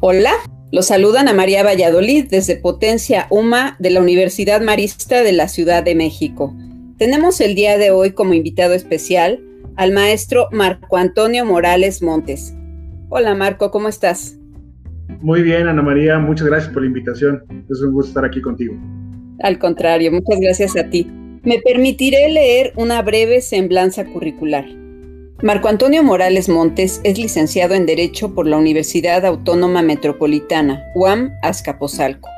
Hola, 0.00 0.30
los 0.70 0.86
saludan 0.86 1.26
a 1.26 1.32
María 1.32 1.64
Valladolid 1.64 2.26
desde 2.30 2.54
Potencia 2.54 3.26
UMA 3.30 3.74
de 3.80 3.90
la 3.90 4.00
Universidad 4.00 4.60
Marista 4.60 5.24
de 5.24 5.32
la 5.32 5.48
Ciudad 5.48 5.82
de 5.82 5.96
México. 5.96 6.54
Tenemos 6.98 7.40
el 7.40 7.56
día 7.56 7.78
de 7.78 7.90
hoy 7.90 8.12
como 8.12 8.32
invitado 8.32 8.74
especial 8.74 9.40
al 9.74 9.90
maestro 9.90 10.46
Marco 10.52 10.96
Antonio 10.96 11.44
Morales 11.44 12.00
Montes. 12.00 12.54
Hola 13.08 13.34
Marco, 13.34 13.72
¿cómo 13.72 13.88
estás? 13.88 14.38
Muy 15.20 15.42
bien, 15.42 15.66
Ana 15.66 15.82
María, 15.82 16.20
muchas 16.20 16.46
gracias 16.46 16.72
por 16.72 16.82
la 16.82 16.88
invitación. 16.88 17.42
Es 17.68 17.82
un 17.82 17.92
gusto 17.92 18.10
estar 18.10 18.24
aquí 18.24 18.40
contigo. 18.40 18.76
Al 19.40 19.58
contrario, 19.58 20.12
muchas 20.12 20.38
gracias 20.40 20.76
a 20.76 20.88
ti. 20.88 21.10
Me 21.42 21.58
permitiré 21.58 22.30
leer 22.30 22.72
una 22.76 23.02
breve 23.02 23.40
semblanza 23.40 24.04
curricular. 24.04 24.64
Marco 25.40 25.68
Antonio 25.68 26.02
Morales 26.02 26.48
Montes 26.48 27.00
es 27.04 27.16
licenciado 27.16 27.76
en 27.76 27.86
Derecho 27.86 28.34
por 28.34 28.48
la 28.48 28.56
Universidad 28.56 29.24
Autónoma 29.24 29.82
Metropolitana, 29.82 30.82
UAM 30.96 31.32
Azcapotzalco, 31.42 32.28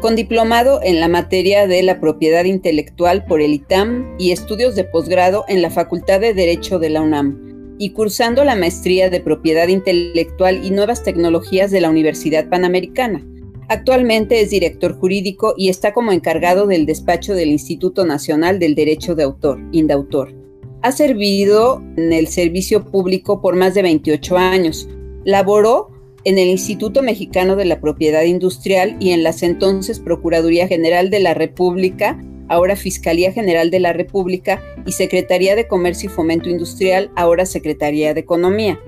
con 0.00 0.16
diplomado 0.16 0.80
en 0.82 0.98
la 0.98 1.06
materia 1.06 1.68
de 1.68 1.84
la 1.84 2.00
propiedad 2.00 2.44
intelectual 2.46 3.24
por 3.26 3.40
el 3.40 3.54
ITAM 3.54 4.16
y 4.18 4.32
estudios 4.32 4.74
de 4.74 4.82
posgrado 4.82 5.44
en 5.46 5.62
la 5.62 5.70
Facultad 5.70 6.18
de 6.18 6.34
Derecho 6.34 6.80
de 6.80 6.90
la 6.90 7.00
UNAM, 7.00 7.76
y 7.78 7.90
cursando 7.90 8.42
la 8.42 8.56
maestría 8.56 9.08
de 9.08 9.20
propiedad 9.20 9.68
intelectual 9.68 10.64
y 10.64 10.72
nuevas 10.72 11.04
tecnologías 11.04 11.70
de 11.70 11.80
la 11.80 11.90
Universidad 11.90 12.48
Panamericana. 12.48 13.24
Actualmente 13.68 14.40
es 14.40 14.50
director 14.50 14.98
jurídico 14.98 15.54
y 15.56 15.68
está 15.68 15.92
como 15.92 16.10
encargado 16.10 16.66
del 16.66 16.86
despacho 16.86 17.34
del 17.34 17.50
Instituto 17.50 18.04
Nacional 18.04 18.58
del 18.58 18.74
Derecho 18.74 19.14
de 19.14 19.22
Autor, 19.22 19.60
INDAUTOR 19.70 20.47
ha 20.82 20.92
servido 20.92 21.82
en 21.96 22.12
el 22.12 22.28
servicio 22.28 22.84
público 22.84 23.40
por 23.40 23.56
más 23.56 23.74
de 23.74 23.82
28 23.82 24.36
años. 24.36 24.88
Laboró 25.24 25.88
en 26.24 26.38
el 26.38 26.48
Instituto 26.48 27.02
Mexicano 27.02 27.56
de 27.56 27.64
la 27.64 27.80
Propiedad 27.80 28.22
Industrial 28.22 28.96
y 29.00 29.10
en 29.10 29.22
las 29.22 29.42
entonces 29.42 30.00
Procuraduría 30.00 30.68
General 30.68 31.10
de 31.10 31.20
la 31.20 31.34
República, 31.34 32.22
ahora 32.48 32.76
Fiscalía 32.76 33.32
General 33.32 33.70
de 33.70 33.80
la 33.80 33.92
República 33.92 34.62
y 34.86 34.92
Secretaría 34.92 35.56
de 35.56 35.66
Comercio 35.66 36.10
y 36.10 36.12
Fomento 36.12 36.48
Industrial, 36.48 37.10
ahora 37.16 37.46
Secretaría 37.46 38.14
de 38.14 38.20
Economía. 38.20 38.78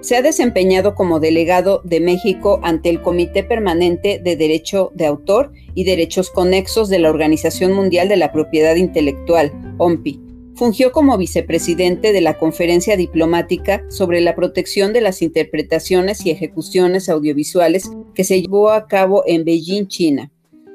Se 0.00 0.16
ha 0.16 0.22
desempeñado 0.22 0.94
como 0.94 1.20
delegado 1.20 1.80
de 1.82 2.00
México 2.00 2.60
ante 2.62 2.90
el 2.90 3.02
Comité 3.02 3.42
Permanente 3.42 4.20
de 4.22 4.36
Derecho 4.36 4.92
de 4.94 5.06
Autor 5.06 5.52
y 5.74 5.84
Derechos 5.84 6.30
Conexos 6.30 6.88
de 6.88 6.98
la 6.98 7.10
Organización 7.10 7.72
Mundial 7.72 8.08
de 8.08 8.16
la 8.16 8.32
Propiedad 8.32 8.76
Intelectual, 8.76 9.52
OMPI 9.78 10.25
fungió 10.56 10.90
como 10.90 11.18
vicepresidente 11.18 12.12
de 12.12 12.22
la 12.22 12.38
Conferencia 12.38 12.96
Diplomática 12.96 13.84
sobre 13.90 14.22
la 14.22 14.34
protección 14.34 14.92
de 14.94 15.02
las 15.02 15.20
interpretaciones 15.20 16.24
y 16.24 16.30
ejecuciones 16.30 17.08
audiovisuales 17.08 17.90
que 18.14 18.24
se 18.24 18.40
llevó 18.40 18.70
a 18.70 18.88
cabo 18.88 19.22
en 19.26 19.44
Beijing, 19.44 19.86
China. 19.86 20.30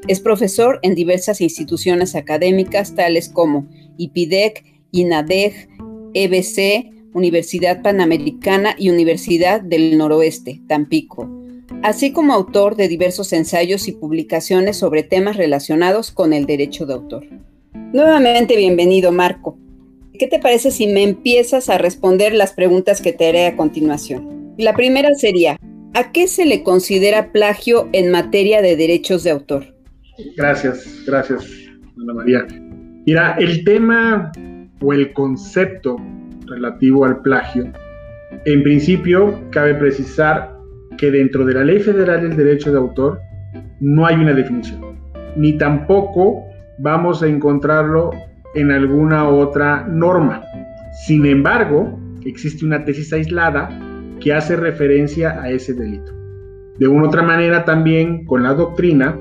Es 0.08 0.20
profesor 0.20 0.80
en 0.84 0.94
diversas 0.96 1.42
instituciones 1.42 2.16
académicas 2.16 2.96
tales 2.96 3.30
como 3.30 3.68
IPIDEC, 3.98 4.64
INADEG, 4.92 5.70
EBC, 6.14 6.92
Universidad 7.14 7.82
Panamericana 7.82 8.76
y 8.78 8.90
Universidad 8.90 9.62
del 9.62 9.98
Noroeste, 9.98 10.62
Tampico, 10.68 11.28
así 11.82 12.12
como 12.12 12.34
autor 12.34 12.76
de 12.76 12.88
diversos 12.88 13.34
ensayos 13.34 13.88
y 13.88 13.94
publicaciones 13.94 14.78
sobre 14.78 15.04
temas 15.04 15.38
relacionados 15.38 16.12
con 16.12 16.34
el 16.34 16.46
derecho 16.46 16.86
de 16.86 16.94
autor. 16.94 17.26
Nuevamente 17.94 18.56
bienvenido, 18.56 19.12
Marco. 19.12 19.58
¿Qué 20.22 20.28
te 20.28 20.38
parece 20.38 20.70
si 20.70 20.86
me 20.86 21.02
empiezas 21.02 21.68
a 21.68 21.80
responder 21.80 22.32
las 22.32 22.54
preguntas 22.54 23.02
que 23.02 23.12
te 23.12 23.28
haré 23.28 23.48
a 23.48 23.56
continuación? 23.56 24.54
La 24.56 24.76
primera 24.76 25.16
sería, 25.16 25.58
¿a 25.96 26.12
qué 26.12 26.28
se 26.28 26.46
le 26.46 26.62
considera 26.62 27.32
plagio 27.32 27.90
en 27.92 28.12
materia 28.12 28.62
de 28.62 28.76
derechos 28.76 29.24
de 29.24 29.32
autor? 29.32 29.66
Gracias, 30.38 30.86
gracias, 31.08 31.44
Ana 32.00 32.14
María. 32.14 32.46
Mira, 33.08 33.36
el 33.40 33.64
tema 33.64 34.32
o 34.80 34.94
el 34.94 35.12
concepto 35.14 35.98
relativo 36.46 37.04
al 37.04 37.24
plagio, 37.24 37.74
en 38.46 38.62
principio 38.62 39.50
cabe 39.50 39.74
precisar 39.74 40.56
que 41.00 41.10
dentro 41.10 41.46
de 41.46 41.56
la 41.56 41.64
Ley 41.64 41.80
Federal 41.80 42.22
del 42.22 42.38
Derecho 42.38 42.72
de 42.72 42.78
Autor 42.78 43.20
no 43.80 44.06
hay 44.06 44.18
una 44.18 44.34
definición, 44.34 45.00
ni 45.36 45.58
tampoco 45.58 46.46
vamos 46.78 47.24
a 47.24 47.28
encontrarlo 47.28 48.12
en 48.54 48.72
alguna 48.72 49.28
otra 49.28 49.86
norma. 49.88 50.44
Sin 51.06 51.26
embargo, 51.26 51.98
existe 52.26 52.66
una 52.66 52.84
tesis 52.84 53.12
aislada 53.14 53.70
que 54.20 54.34
hace 54.34 54.56
referencia 54.56 55.42
a 55.42 55.50
ese 55.50 55.74
delito. 55.74 56.12
De 56.78 56.88
una 56.88 57.08
otra 57.08 57.24
manera 57.24 57.66
también 57.66 58.26
con 58.26 58.44
la 58.44 58.54
doctrina, 58.54 59.18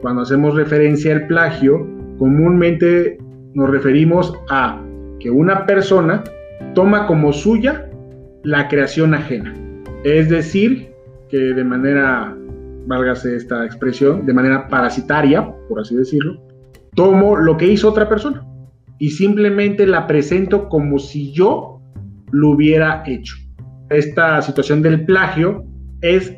cuando 0.00 0.22
hacemos 0.22 0.54
referencia 0.54 1.14
al 1.14 1.26
plagio, 1.26 1.86
comúnmente 2.18 3.18
nos 3.54 3.70
referimos 3.70 4.34
a 4.50 4.80
que 5.20 5.30
una 5.30 5.64
persona 5.66 6.22
toma 6.74 7.06
como 7.06 7.32
suya 7.32 7.88
la 8.42 8.68
creación 8.68 9.14
ajena. 9.14 9.54
Es 10.04 10.28
decir, 10.28 10.90
que 11.30 11.38
de 11.38 11.64
manera, 11.64 12.36
válgase 12.86 13.36
esta 13.36 13.64
expresión, 13.64 14.26
de 14.26 14.34
manera 14.34 14.68
parasitaria, 14.68 15.50
por 15.68 15.80
así 15.80 15.96
decirlo, 15.96 16.38
tomo 16.94 17.36
lo 17.36 17.56
que 17.56 17.66
hizo 17.66 17.88
otra 17.88 18.08
persona 18.08 18.44
y 18.98 19.10
simplemente 19.10 19.86
la 19.86 20.06
presento 20.06 20.68
como 20.68 20.98
si 20.98 21.32
yo 21.32 21.80
lo 22.30 22.50
hubiera 22.50 23.02
hecho. 23.06 23.36
Esta 23.90 24.40
situación 24.42 24.82
del 24.82 25.04
plagio 25.04 25.64
es 26.00 26.34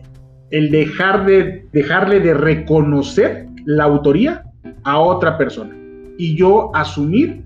el 0.50 0.70
dejar 0.70 1.26
de, 1.26 1.68
dejarle 1.72 2.20
de 2.20 2.34
reconocer 2.34 3.46
la 3.64 3.84
autoría 3.84 4.44
a 4.84 4.98
otra 4.98 5.36
persona 5.36 5.74
y 6.18 6.36
yo 6.36 6.74
asumir 6.74 7.44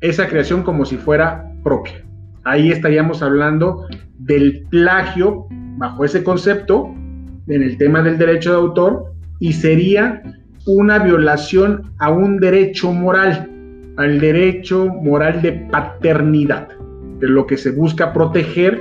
esa 0.00 0.28
creación 0.28 0.62
como 0.62 0.84
si 0.84 0.96
fuera 0.96 1.52
propia. 1.62 2.04
Ahí 2.44 2.70
estaríamos 2.70 3.22
hablando 3.22 3.86
del 4.18 4.66
plagio 4.70 5.46
bajo 5.76 6.04
ese 6.04 6.24
concepto 6.24 6.92
en 7.46 7.62
el 7.62 7.76
tema 7.76 8.02
del 8.02 8.18
derecho 8.18 8.50
de 8.50 8.56
autor 8.56 9.12
y 9.38 9.52
sería 9.52 10.22
una 10.66 10.98
violación 10.98 11.92
a 11.98 12.10
un 12.10 12.38
derecho 12.38 12.92
moral 12.92 13.50
al 13.96 14.20
derecho 14.20 14.86
moral 14.86 15.42
de 15.42 15.52
paternidad, 15.70 16.68
de 17.18 17.28
lo 17.28 17.46
que 17.46 17.56
se 17.56 17.70
busca 17.70 18.12
proteger 18.12 18.80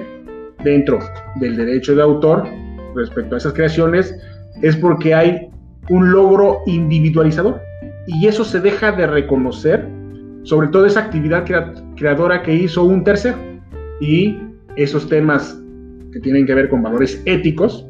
dentro 0.63 0.99
del 1.39 1.57
derecho 1.57 1.95
de 1.95 2.01
autor 2.01 2.47
respecto 2.95 3.35
a 3.35 3.37
esas 3.37 3.53
creaciones, 3.53 4.15
es 4.61 4.75
porque 4.75 5.13
hay 5.13 5.49
un 5.89 6.11
logro 6.11 6.59
individualizador. 6.65 7.61
Y 8.07 8.27
eso 8.27 8.43
se 8.43 8.59
deja 8.59 8.91
de 8.91 9.07
reconocer, 9.07 9.87
sobre 10.43 10.69
todo 10.69 10.85
esa 10.85 11.01
actividad 11.01 11.45
creadora 11.95 12.41
que 12.41 12.53
hizo 12.53 12.83
un 12.83 13.03
tercero. 13.03 13.37
Y 14.01 14.37
esos 14.75 15.07
temas 15.07 15.61
que 16.11 16.19
tienen 16.19 16.45
que 16.45 16.55
ver 16.55 16.69
con 16.69 16.81
valores 16.81 17.21
éticos, 17.25 17.85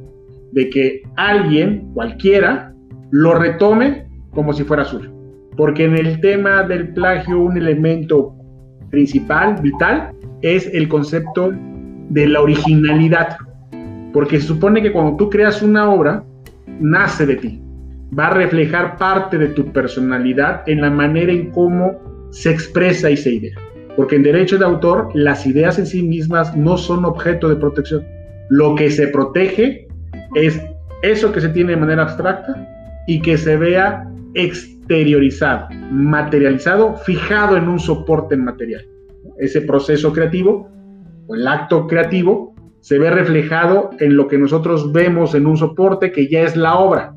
de 0.52 0.70
que 0.70 1.04
alguien, 1.16 1.92
cualquiera, 1.94 2.74
lo 3.12 3.36
retome 3.36 4.08
como 4.32 4.52
si 4.52 4.64
fuera 4.64 4.84
suyo 4.84 5.19
porque 5.60 5.84
en 5.84 5.98
el 5.98 6.22
tema 6.22 6.64
del 6.64 6.94
plagio 6.94 7.42
un 7.42 7.58
elemento 7.58 8.34
principal, 8.92 9.62
vital, 9.62 10.14
es 10.42 10.74
el 10.74 10.88
concepto 10.88 11.52
de 12.12 12.28
la 12.28 12.42
originalidad, 12.42 13.36
porque 14.14 14.40
se 14.40 14.48
supone 14.48 14.82
que 14.82 14.94
cuando 14.94 15.18
tú 15.18 15.30
creas 15.30 15.62
una 15.62 15.90
obra, 15.90 16.24
nace 16.80 17.26
de 17.26 17.36
ti, 17.36 17.62
va 18.18 18.28
a 18.28 18.36
reflejar 18.36 18.96
parte 18.96 19.38
de 19.38 19.48
tu 19.48 19.66
personalidad 19.74 20.64
en 20.66 20.80
la 20.80 20.90
manera 20.90 21.34
en 21.34 21.52
cómo 21.52 21.92
se 22.32 22.52
expresa 22.52 23.10
esa 23.10 23.30
idea. 23.30 23.58
Porque 23.98 24.16
en 24.16 24.24
derecho 24.24 24.58
de 24.58 24.64
autor, 24.64 25.10
las 25.14 25.46
ideas 25.46 25.78
en 25.78 25.88
sí 25.88 26.02
mismas 26.02 26.56
no 26.56 26.78
son 26.78 27.04
objeto 27.04 27.50
de 27.50 27.58
protección. 27.58 28.06
Lo 28.50 28.76
que 28.76 28.90
se 28.90 29.10
protege 29.10 29.90
es 30.36 30.58
eso 31.02 31.34
que 31.34 31.42
se 31.42 31.50
tiene 31.50 31.72
de 31.72 31.82
manera 31.82 32.04
abstracta 32.04 32.66
y 33.08 33.22
que 33.22 33.38
se 33.38 33.58
vea 33.58 34.10
materializado, 35.92 36.96
fijado 36.98 37.58
en 37.58 37.68
un 37.68 37.80
soporte 37.80 38.36
material. 38.36 38.86
Ese 39.38 39.62
proceso 39.62 40.12
creativo 40.12 40.70
o 41.28 41.36
el 41.36 41.48
acto 41.48 41.88
creativo 41.88 42.56
se 42.82 42.98
ve 42.98 43.10
reflejado 43.10 43.92
en 44.00 44.16
lo 44.16 44.28
que 44.28 44.38
nosotros 44.38 44.92
vemos 44.92 45.36
en 45.36 45.46
un 45.46 45.58
soporte 45.58 46.12
que 46.12 46.28
ya 46.28 46.42
es 46.42 46.56
la 46.56 46.78
obra. 46.78 47.14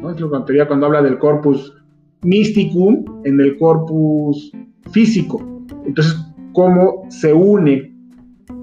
¿no? 0.00 0.10
Es 0.10 0.20
lo 0.20 0.44
que 0.44 0.66
cuando 0.66 0.86
habla 0.86 1.02
del 1.02 1.18
corpus 1.18 1.74
mysticum 2.22 3.04
en 3.24 3.40
el 3.40 3.56
corpus 3.58 4.52
físico. 4.92 5.64
Entonces, 5.84 6.16
cómo 6.52 7.04
se 7.08 7.32
une 7.32 7.94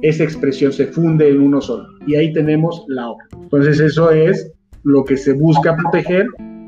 esa 0.01 0.23
expresión, 0.23 0.71
se 0.71 0.87
funde 0.87 1.29
en 1.29 1.41
uno 1.41 1.61
solo. 1.61 1.87
Y 2.05 2.15
ahí 2.15 2.33
tenemos 2.33 2.83
la 2.87 3.09
obra. 3.09 3.25
Entonces, 3.41 3.79
eso 3.79 4.11
es 4.11 4.51
lo 4.83 5.03
que 5.03 5.17
se 5.17 5.33
busca 5.33 5.75
proteger 5.75 6.27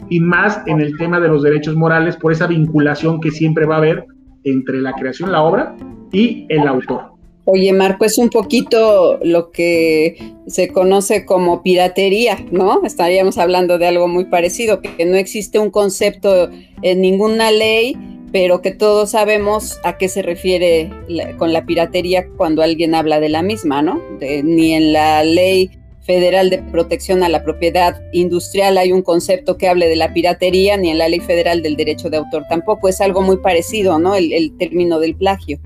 y 0.09 0.19
más 0.19 0.61
en 0.65 0.81
el 0.81 0.97
tema 0.97 1.19
de 1.19 1.27
los 1.27 1.44
derechos 1.44 1.75
morales 1.75 2.15
por 2.17 2.31
esa 2.31 2.47
vinculación 2.47 3.21
que 3.21 3.31
siempre 3.31 3.65
va 3.65 3.75
a 3.75 3.77
haber 3.79 4.06
entre 4.44 4.81
la 4.81 4.94
creación, 4.94 5.31
la 5.31 5.44
obra 5.44 5.75
y 6.11 6.45
el 6.50 6.67
autor. 6.67 7.19
Oye, 7.45 7.73
Marco, 7.73 8.06
es 8.06 8.17
un 8.19 8.29
poquito 8.29 9.19
lo 9.23 9.51
que 9.51 10.17
se 10.45 10.67
conoce 10.67 11.25
como 11.25 11.63
piratería, 11.63 12.38
¿no? 12.51 12.83
Estaríamos 12.83 13.39
hablando 13.39 13.79
de 13.79 13.88
algo 13.88 14.07
muy 14.07 14.25
parecido, 14.25 14.81
que 14.81 15.06
no 15.06 15.15
existe 15.15 15.57
un 15.57 15.71
concepto 15.71 16.50
en 16.83 17.01
ninguna 17.01 17.51
ley, 17.51 17.97
pero 18.31 18.61
que 18.61 18.71
todos 18.71 19.11
sabemos 19.11 19.79
a 19.83 19.97
qué 19.97 20.09
se 20.09 20.21
refiere 20.21 20.91
con 21.38 21.51
la 21.51 21.65
piratería 21.65 22.27
cuando 22.38 22.61
alguien 22.61 22.94
habla 22.94 23.19
de 23.19 23.29
la 23.29 23.41
misma, 23.41 23.81
¿no? 23.81 24.00
ni 24.44 24.73
en 24.73 24.94
la 24.94 25.23
ley 25.23 25.71
federal 26.09 26.50
de 26.50 26.57
protección 26.71 27.21
a 27.21 27.29
la 27.29 27.44
propiedad 27.44 28.01
industrial 28.13 28.79
hay 28.79 28.91
un 28.91 29.03
concepto 29.03 29.57
que 29.57 29.69
hable 29.69 29.88
de 29.88 29.95
la 29.95 30.11
piratería, 30.11 30.75
ni 30.75 30.89
en 30.89 30.97
la 30.97 31.07
ley 31.07 31.19
federal 31.19 31.61
del 31.61 31.75
derecho 31.75 32.09
de 32.09 32.17
autor 32.17 32.45
tampoco. 32.50 32.89
Es 32.89 33.00
algo 33.00 33.21
muy 33.21 33.38
parecido, 33.38 34.00
¿no? 34.00 34.15
el 34.15 34.51
término 34.57 35.00
del 35.00 35.15
plagio. 35.15 35.59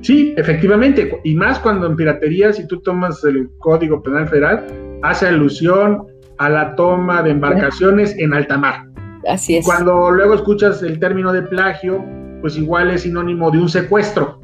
Sí, 0.00 0.34
efectivamente, 0.36 1.20
y 1.22 1.36
más 1.36 1.60
cuando 1.60 1.86
en 1.86 1.94
piratería, 1.94 2.52
si 2.52 2.66
tú 2.66 2.80
tomas 2.80 3.22
el 3.22 3.48
Código 3.60 4.02
Penal 4.02 4.28
Federal, 4.28 4.66
hace 5.02 5.28
alusión 5.28 6.06
a 6.38 6.48
la 6.48 6.74
toma 6.74 7.22
de 7.22 7.30
embarcaciones 7.30 8.16
en 8.18 8.34
alta 8.34 8.58
mar. 8.58 8.84
Así 9.28 9.58
es. 9.58 9.64
Cuando 9.64 10.10
luego 10.10 10.34
escuchas 10.34 10.82
el 10.82 10.98
término 10.98 11.32
de 11.32 11.42
plagio, 11.42 12.04
pues 12.40 12.56
igual 12.56 12.90
es 12.90 13.02
sinónimo 13.02 13.52
de 13.52 13.58
un 13.58 13.68
secuestro, 13.68 14.40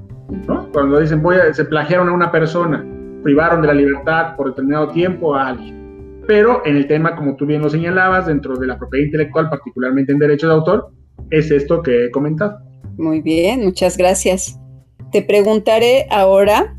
¿no? 0.47 0.71
Cuando 0.73 1.01
dicen, 1.01 1.21
voy 1.23 1.37
a, 1.37 1.53
se 1.53 1.65
plagiaron 1.65 2.09
a 2.09 2.13
una 2.13 2.31
persona, 2.31 2.87
privaron 3.25 3.63
de 3.63 3.67
la 3.67 3.75
libertad 3.75 4.37
por 4.37 4.51
determinado 4.51 4.89
tiempo 4.91 5.35
a 5.35 5.49
alguien. 5.49 6.23
Pero 6.29 6.63
en 6.65 6.77
el 6.77 6.87
tema, 6.87 7.17
como 7.17 7.35
tú 7.35 7.47
bien 7.47 7.63
lo 7.63 7.69
señalabas, 7.69 8.27
dentro 8.27 8.57
de 8.57 8.67
la 8.67 8.79
propiedad 8.79 9.07
intelectual, 9.07 9.51
particularmente 9.51 10.13
en 10.13 10.19
derecho 10.19 10.47
de 10.47 10.55
autor, 10.55 10.91
es 11.31 11.51
esto 11.51 11.83
que 11.83 12.05
he 12.05 12.11
comentado. 12.11 12.59
Muy 12.97 13.21
bien, 13.21 13.65
muchas 13.65 13.97
gracias. 13.97 14.59
Te 15.11 15.23
preguntaré 15.23 16.07
ahora, 16.11 16.77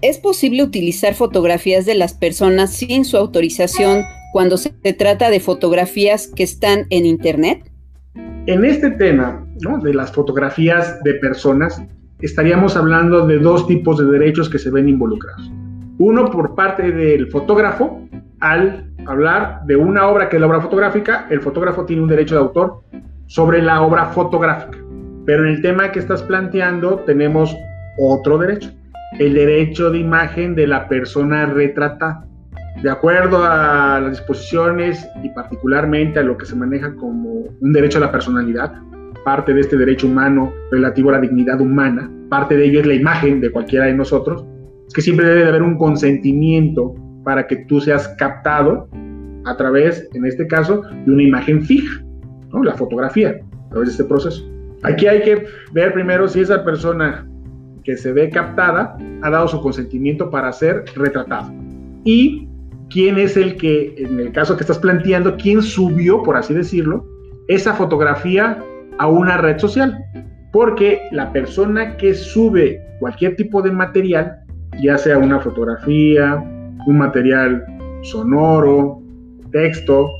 ¿es 0.00 0.18
posible 0.18 0.62
utilizar 0.62 1.14
fotografías 1.14 1.86
de 1.86 1.94
las 1.94 2.14
personas 2.14 2.72
sin 2.72 3.04
su 3.04 3.16
autorización 3.16 4.04
cuando 4.32 4.56
se 4.56 4.70
trata 4.96 5.28
de 5.28 5.40
fotografías 5.40 6.28
que 6.28 6.42
están 6.42 6.86
en 6.90 7.04
Internet? 7.04 7.70
En 8.46 8.64
este 8.64 8.90
tema 8.90 9.46
de 9.82 9.94
las 9.94 10.12
fotografías 10.12 11.02
de 11.04 11.14
personas, 11.14 11.82
estaríamos 12.20 12.76
hablando 12.76 13.26
de 13.26 13.38
dos 13.38 13.66
tipos 13.66 13.98
de 13.98 14.06
derechos 14.06 14.48
que 14.48 14.58
se 14.58 14.70
ven 14.70 14.88
involucrados. 14.88 15.50
Uno 16.00 16.30
por 16.30 16.54
parte 16.54 16.92
del 16.92 17.26
fotógrafo, 17.26 18.00
al 18.40 18.90
hablar 19.04 19.60
de 19.66 19.76
una 19.76 20.06
obra 20.08 20.30
que 20.30 20.36
es 20.36 20.40
la 20.40 20.46
obra 20.46 20.62
fotográfica, 20.62 21.26
el 21.28 21.42
fotógrafo 21.42 21.84
tiene 21.84 22.00
un 22.00 22.08
derecho 22.08 22.36
de 22.36 22.40
autor 22.40 22.80
sobre 23.26 23.60
la 23.60 23.82
obra 23.82 24.06
fotográfica. 24.06 24.78
Pero 25.26 25.44
en 25.44 25.56
el 25.56 25.60
tema 25.60 25.92
que 25.92 25.98
estás 25.98 26.22
planteando 26.22 27.00
tenemos 27.00 27.54
otro 27.98 28.38
derecho, 28.38 28.70
el 29.18 29.34
derecho 29.34 29.90
de 29.90 29.98
imagen 29.98 30.54
de 30.54 30.68
la 30.68 30.88
persona 30.88 31.44
retratada. 31.44 32.24
De 32.82 32.88
acuerdo 32.88 33.44
a 33.44 34.00
las 34.00 34.12
disposiciones 34.12 35.06
y 35.22 35.28
particularmente 35.28 36.18
a 36.18 36.22
lo 36.22 36.38
que 36.38 36.46
se 36.46 36.56
maneja 36.56 36.94
como 36.96 37.44
un 37.60 37.72
derecho 37.74 37.98
a 37.98 38.00
la 38.00 38.10
personalidad, 38.10 38.72
parte 39.22 39.52
de 39.52 39.60
este 39.60 39.76
derecho 39.76 40.06
humano 40.06 40.50
relativo 40.70 41.10
a 41.10 41.12
la 41.12 41.20
dignidad 41.20 41.60
humana, 41.60 42.10
parte 42.30 42.56
de 42.56 42.64
ello 42.64 42.80
es 42.80 42.86
la 42.86 42.94
imagen 42.94 43.42
de 43.42 43.50
cualquiera 43.50 43.84
de 43.84 43.92
nosotros, 43.92 44.46
que 44.94 45.02
siempre 45.02 45.26
debe 45.26 45.42
de 45.42 45.48
haber 45.48 45.62
un 45.62 45.76
consentimiento 45.76 46.94
para 47.24 47.46
que 47.46 47.56
tú 47.66 47.80
seas 47.80 48.08
captado 48.18 48.88
a 49.44 49.56
través, 49.56 50.08
en 50.14 50.26
este 50.26 50.46
caso, 50.46 50.82
de 51.06 51.12
una 51.12 51.22
imagen 51.22 51.62
fija, 51.62 52.02
¿no? 52.52 52.62
la 52.62 52.74
fotografía, 52.74 53.40
a 53.66 53.70
través 53.70 53.88
de 53.88 53.92
este 53.92 54.04
proceso. 54.04 54.44
Aquí 54.82 55.06
hay 55.06 55.22
que 55.22 55.46
ver 55.72 55.92
primero 55.92 56.28
si 56.28 56.40
esa 56.40 56.64
persona 56.64 57.26
que 57.84 57.96
se 57.96 58.12
ve 58.12 58.30
captada 58.30 58.96
ha 59.22 59.30
dado 59.30 59.48
su 59.48 59.60
consentimiento 59.60 60.30
para 60.30 60.52
ser 60.52 60.84
retratado. 60.96 61.52
Y 62.04 62.48
quién 62.90 63.18
es 63.18 63.36
el 63.36 63.56
que, 63.56 63.94
en 63.96 64.18
el 64.20 64.32
caso 64.32 64.56
que 64.56 64.62
estás 64.62 64.78
planteando, 64.78 65.36
quién 65.36 65.62
subió, 65.62 66.22
por 66.22 66.36
así 66.36 66.54
decirlo, 66.54 67.06
esa 67.48 67.74
fotografía 67.74 68.62
a 68.98 69.06
una 69.06 69.36
red 69.38 69.58
social. 69.58 69.98
Porque 70.52 71.00
la 71.12 71.32
persona 71.32 71.96
que 71.96 72.14
sube 72.14 72.80
cualquier 72.98 73.36
tipo 73.36 73.62
de 73.62 73.70
material, 73.70 74.40
ya 74.82 74.98
sea 74.98 75.18
una 75.18 75.40
fotografía, 75.40 76.36
un 76.86 76.98
material 76.98 77.64
sonoro, 78.02 79.02
texto, 79.50 80.10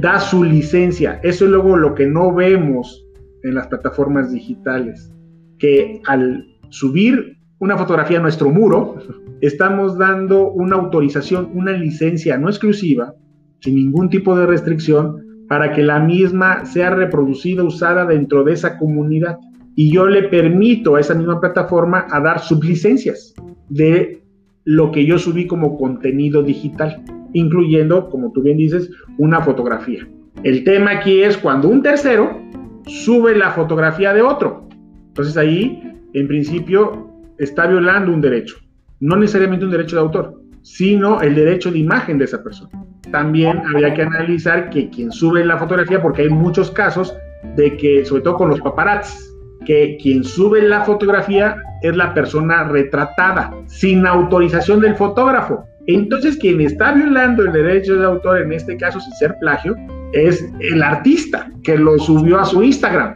da 0.00 0.18
su 0.20 0.42
licencia. 0.42 1.20
Eso 1.22 1.44
es 1.44 1.50
luego 1.50 1.76
lo 1.76 1.94
que 1.94 2.06
no 2.06 2.34
vemos 2.34 3.04
en 3.42 3.54
las 3.54 3.66
plataformas 3.68 4.32
digitales, 4.32 5.12
que 5.58 6.00
al 6.06 6.44
subir 6.70 7.38
una 7.58 7.78
fotografía 7.78 8.18
a 8.18 8.22
nuestro 8.22 8.50
muro, 8.50 8.96
estamos 9.40 9.96
dando 9.96 10.50
una 10.50 10.76
autorización, 10.76 11.50
una 11.54 11.72
licencia 11.72 12.36
no 12.36 12.48
exclusiva, 12.48 13.14
sin 13.60 13.76
ningún 13.76 14.10
tipo 14.10 14.36
de 14.36 14.46
restricción, 14.46 15.22
para 15.48 15.72
que 15.72 15.82
la 15.82 16.00
misma 16.00 16.64
sea 16.64 16.90
reproducida, 16.90 17.62
usada 17.62 18.06
dentro 18.06 18.44
de 18.44 18.52
esa 18.52 18.78
comunidad. 18.78 19.38
Y 19.76 19.92
yo 19.92 20.06
le 20.06 20.24
permito 20.24 20.96
a 20.96 21.00
esa 21.00 21.14
misma 21.14 21.40
plataforma 21.40 22.06
a 22.10 22.20
dar 22.20 22.40
sublicencias 22.40 23.34
de 23.68 24.22
lo 24.64 24.90
que 24.90 25.04
yo 25.04 25.18
subí 25.18 25.46
como 25.46 25.76
contenido 25.76 26.42
digital, 26.42 27.02
incluyendo, 27.32 28.08
como 28.08 28.32
tú 28.32 28.42
bien 28.42 28.56
dices, 28.56 28.90
una 29.18 29.40
fotografía. 29.40 30.08
El 30.42 30.64
tema 30.64 30.92
aquí 30.92 31.22
es 31.22 31.36
cuando 31.36 31.68
un 31.68 31.82
tercero 31.82 32.40
sube 32.86 33.36
la 33.36 33.50
fotografía 33.50 34.12
de 34.12 34.22
otro. 34.22 34.68
Entonces 35.08 35.36
ahí 35.36 35.82
en 36.12 36.28
principio 36.28 37.10
está 37.38 37.66
violando 37.66 38.12
un 38.12 38.20
derecho, 38.20 38.56
no 39.00 39.16
necesariamente 39.16 39.64
un 39.64 39.70
derecho 39.70 39.96
de 39.96 40.02
autor, 40.02 40.40
sino 40.62 41.20
el 41.20 41.34
derecho 41.34 41.70
de 41.70 41.78
imagen 41.78 42.18
de 42.18 42.24
esa 42.24 42.42
persona. 42.42 42.70
También 43.10 43.62
habría 43.66 43.92
que 43.92 44.02
analizar 44.02 44.70
que 44.70 44.88
quien 44.88 45.12
sube 45.12 45.44
la 45.44 45.58
fotografía, 45.58 46.00
porque 46.00 46.22
hay 46.22 46.30
muchos 46.30 46.70
casos 46.70 47.14
de 47.56 47.76
que, 47.76 48.04
sobre 48.04 48.22
todo 48.22 48.36
con 48.36 48.48
los 48.48 48.60
paparazzis, 48.60 49.33
que 49.64 49.98
quien 50.00 50.24
sube 50.24 50.62
la 50.62 50.82
fotografía 50.84 51.56
es 51.82 51.96
la 51.96 52.14
persona 52.14 52.64
retratada, 52.64 53.52
sin 53.66 54.06
autorización 54.06 54.80
del 54.80 54.94
fotógrafo. 54.96 55.64
Entonces, 55.86 56.36
quien 56.38 56.60
está 56.60 56.92
violando 56.92 57.42
el 57.42 57.52
derecho 57.52 57.96
de 57.96 58.06
autor, 58.06 58.40
en 58.40 58.52
este 58.52 58.76
caso 58.76 59.00
sin 59.00 59.12
ser 59.14 59.36
plagio, 59.38 59.76
es 60.12 60.44
el 60.60 60.82
artista 60.82 61.50
que 61.62 61.76
lo 61.76 61.98
subió 61.98 62.40
a 62.40 62.44
su 62.44 62.62
Instagram. 62.62 63.14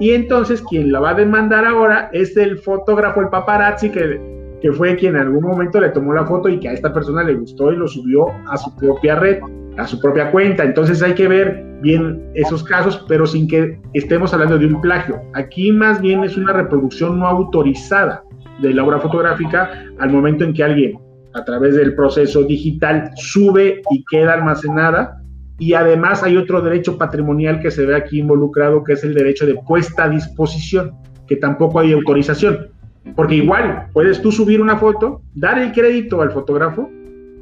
Y 0.00 0.12
entonces 0.12 0.62
quien 0.62 0.90
la 0.90 1.00
va 1.00 1.10
a 1.10 1.14
demandar 1.14 1.66
ahora 1.66 2.08
es 2.12 2.36
el 2.36 2.58
fotógrafo, 2.58 3.20
el 3.20 3.28
paparazzi, 3.28 3.90
que, 3.90 4.18
que 4.60 4.72
fue 4.72 4.96
quien 4.96 5.16
en 5.16 5.22
algún 5.22 5.44
momento 5.44 5.80
le 5.80 5.90
tomó 5.90 6.12
la 6.12 6.26
foto 6.26 6.48
y 6.48 6.58
que 6.58 6.68
a 6.68 6.72
esta 6.72 6.92
persona 6.92 7.22
le 7.22 7.34
gustó 7.34 7.72
y 7.72 7.76
lo 7.76 7.88
subió 7.88 8.26
a 8.48 8.56
su 8.56 8.74
propia 8.76 9.16
red, 9.16 9.38
a 9.78 9.86
su 9.86 10.00
propia 10.00 10.30
cuenta. 10.30 10.64
Entonces 10.64 11.02
hay 11.02 11.14
que 11.14 11.28
ver 11.28 11.64
bien 11.80 12.30
esos 12.34 12.62
casos, 12.62 13.04
pero 13.08 13.26
sin 13.26 13.48
que 13.48 13.80
estemos 13.94 14.32
hablando 14.34 14.58
de 14.58 14.66
un 14.66 14.80
plagio. 14.80 15.20
Aquí 15.34 15.72
más 15.72 16.00
bien 16.00 16.24
es 16.24 16.36
una 16.36 16.52
reproducción 16.52 17.18
no 17.18 17.26
autorizada 17.26 18.22
de 18.60 18.74
la 18.74 18.84
obra 18.84 19.00
fotográfica 19.00 19.70
al 19.98 20.10
momento 20.10 20.44
en 20.44 20.52
que 20.52 20.62
alguien 20.62 20.98
a 21.34 21.44
través 21.44 21.76
del 21.76 21.94
proceso 21.94 22.42
digital 22.42 23.10
sube 23.16 23.82
y 23.90 24.04
queda 24.10 24.34
almacenada 24.34 25.20
y 25.60 25.74
además 25.74 26.22
hay 26.22 26.38
otro 26.38 26.62
derecho 26.62 26.96
patrimonial 26.96 27.60
que 27.60 27.70
se 27.70 27.84
ve 27.84 27.94
aquí 27.94 28.18
involucrado, 28.18 28.82
que 28.82 28.94
es 28.94 29.04
el 29.04 29.12
derecho 29.12 29.44
de 29.44 29.56
puesta 29.68 30.04
a 30.04 30.08
disposición, 30.08 30.92
que 31.28 31.36
tampoco 31.36 31.80
hay 31.80 31.92
autorización. 31.92 32.70
Porque 33.16 33.36
igual 33.36 33.88
puedes 33.92 34.20
tú 34.22 34.30
subir 34.32 34.60
una 34.60 34.76
foto, 34.76 35.22
dar 35.34 35.58
el 35.58 35.72
crédito 35.72 36.20
al 36.22 36.30
fotógrafo, 36.30 36.90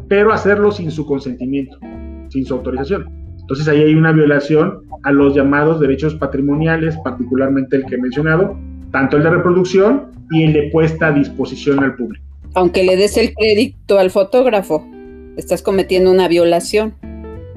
pero 0.09 0.33
hacerlo 0.33 0.73
sin 0.73 0.91
su 0.91 1.07
consentimiento, 1.07 1.79
sin 2.29 2.47
su 2.47 2.55
autorización. 2.55 3.07
Entonces 3.41 3.69
ahí 3.69 3.83
hay 3.83 3.95
una 3.95 4.13
violación 4.13 4.83
a 5.03 5.13
los 5.13 5.35
llamados 5.35 5.81
derechos 5.81 6.15
patrimoniales, 6.15 6.97
particularmente 7.03 7.77
el 7.77 7.87
que 7.87 7.95
he 7.95 7.99
mencionado, 7.99 8.59
tanto 8.93 9.17
el 9.17 9.23
de 9.23 9.31
reproducción 9.31 10.07
y 10.31 10.45
el 10.45 10.53
de 10.53 10.71
puesta 10.71 11.09
a 11.09 11.13
disposición 11.13 11.83
al 11.83 11.95
público. 11.97 12.25
Aunque 12.55 12.85
le 12.85 12.97
des 12.97 13.17
el 13.17 13.35
crédito 13.35 13.99
al 13.99 14.11
fotógrafo, 14.11 14.87
estás 15.37 15.63
cometiendo 15.63 16.11
una 16.11 16.29
violación. 16.29 16.95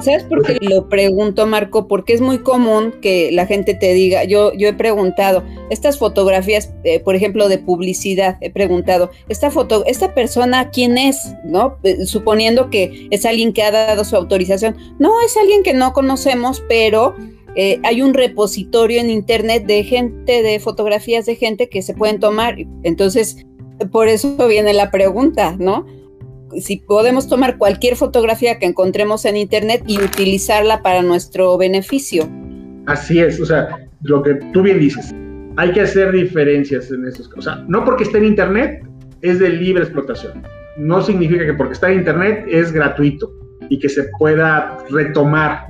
¿Sabes 0.02 0.24
por 0.24 0.46
qué 0.46 0.58
lo 0.62 0.90
pregunto, 0.90 1.46
Marco? 1.46 1.88
Porque 1.88 2.14
es 2.14 2.22
muy 2.22 2.40
común 2.40 2.94
que 3.02 3.32
la 3.32 3.46
gente 3.46 3.74
te 3.74 3.94
diga, 3.94 4.24
yo, 4.24 4.54
yo 4.54 4.68
he 4.68 4.74
preguntado, 4.74 5.44
estas 5.70 5.98
fotografías, 5.98 6.74
eh, 6.84 7.00
por 7.00 7.16
ejemplo, 7.16 7.50
de 7.50 7.58
publicidad, 7.58 8.38
he 8.42 8.50
preguntado, 8.50 9.12
esta 9.30 9.52
foto, 9.52 9.84
esta 9.86 10.14
persona, 10.14 10.70
¿quién 10.72 10.98
es? 10.98 11.36
¿No? 11.46 11.78
Eh, 11.84 12.06
suponiendo 12.06 12.70
que 12.70 13.08
es 13.12 13.26
alguien 13.26 13.54
que 13.54 13.64
ha 13.64 13.72
dado 13.72 14.04
su 14.04 14.16
autorización. 14.16 14.76
No, 15.00 15.22
es 15.22 15.38
alguien 15.38 15.64
que 15.64 15.74
no 15.74 15.94
conocemos, 15.94 16.64
pero 16.68 17.16
eh, 17.56 17.80
hay 17.84 18.02
un 18.02 18.14
repositorio 18.14 19.00
en 19.00 19.10
internet 19.10 19.66
de 19.66 19.84
gente, 19.84 20.42
de 20.42 20.60
fotografías 20.60 21.26
de 21.26 21.36
gente 21.36 21.70
que 21.70 21.82
se 21.82 21.94
pueden 21.94 22.20
tomar. 22.20 22.58
Entonces, 22.84 23.46
por 23.92 24.08
eso 24.08 24.36
viene 24.48 24.74
la 24.74 24.92
pregunta, 24.92 25.56
¿no? 25.60 25.86
Si 26.60 26.78
podemos 26.78 27.28
tomar 27.28 27.58
cualquier 27.58 27.96
fotografía 27.96 28.60
que 28.60 28.66
encontremos 28.66 29.26
en 29.26 29.38
internet 29.38 29.84
y 29.88 30.00
utilizarla 30.00 30.82
para 30.82 31.02
nuestro 31.02 31.58
beneficio. 31.58 32.28
Así 32.88 33.20
es, 33.20 33.40
o 33.40 33.46
sea, 33.46 33.80
lo 34.04 34.24
que 34.24 34.36
tú 34.54 34.62
bien 34.62 34.80
dices, 34.80 35.14
hay 35.58 35.72
que 35.72 35.82
hacer 35.82 36.12
diferencias 36.12 36.92
en 36.92 37.06
estos 37.08 37.28
casos. 37.28 37.48
O 37.48 37.50
sea, 37.50 37.66
no 37.68 37.86
porque 37.86 38.04
esté 38.04 38.18
en 38.18 38.26
internet 38.26 38.84
es 39.22 39.40
de 39.40 39.50
libre 39.50 39.84
explotación. 39.84 40.42
No 40.78 41.02
significa 41.02 41.46
que 41.46 41.54
porque 41.54 41.74
está 41.74 41.92
en 41.92 42.00
Internet 42.00 42.46
es 42.48 42.72
gratuito 42.72 43.32
y 43.70 43.80
que 43.80 43.90
se 43.90 44.06
pueda 44.18 44.78
retomar. 44.90 45.66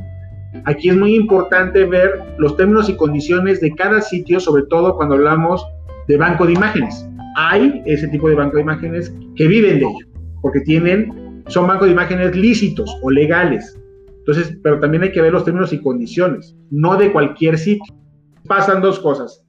Aquí 0.66 0.90
es 0.90 0.98
muy 0.98 1.16
importante 1.16 1.86
ver 1.86 2.22
los 2.38 2.56
términos 2.58 2.90
y 2.90 2.96
condiciones 2.96 3.62
de 3.62 3.74
cada 3.74 4.02
sitio, 4.02 4.40
sobre 4.40 4.64
todo 4.64 4.96
cuando 4.96 5.16
hablamos 5.16 5.66
de 6.08 6.18
banco 6.18 6.46
de 6.46 6.54
imágenes. 6.54 7.06
Hay 7.38 7.82
ese 7.86 8.08
tipo 8.10 8.28
de 8.30 8.36
banco 8.36 8.58
de 8.58 8.64
imágenes 8.64 9.14
que 9.36 9.48
viven 9.48 9.80
de 9.80 9.86
ello, 9.86 10.06
porque 10.42 10.62
tienen, 10.62 11.44
son 11.48 11.68
bancos 11.68 11.88
de 11.88 11.94
imágenes 11.94 12.36
lícitos 12.36 12.96
o 13.02 13.10
legales. 13.10 13.78
Entonces, 14.20 14.58
pero 14.62 14.80
también 14.80 15.04
hay 15.04 15.12
que 15.12 15.22
ver 15.22 15.32
los 15.32 15.46
términos 15.46 15.74
y 15.74 15.82
condiciones, 15.82 16.56
no 16.70 16.96
de 16.98 17.12
cualquier 17.12 17.58
sitio. 17.58 17.94
Pasan 18.48 18.82
dos 18.82 19.00
cosas. 19.00 19.44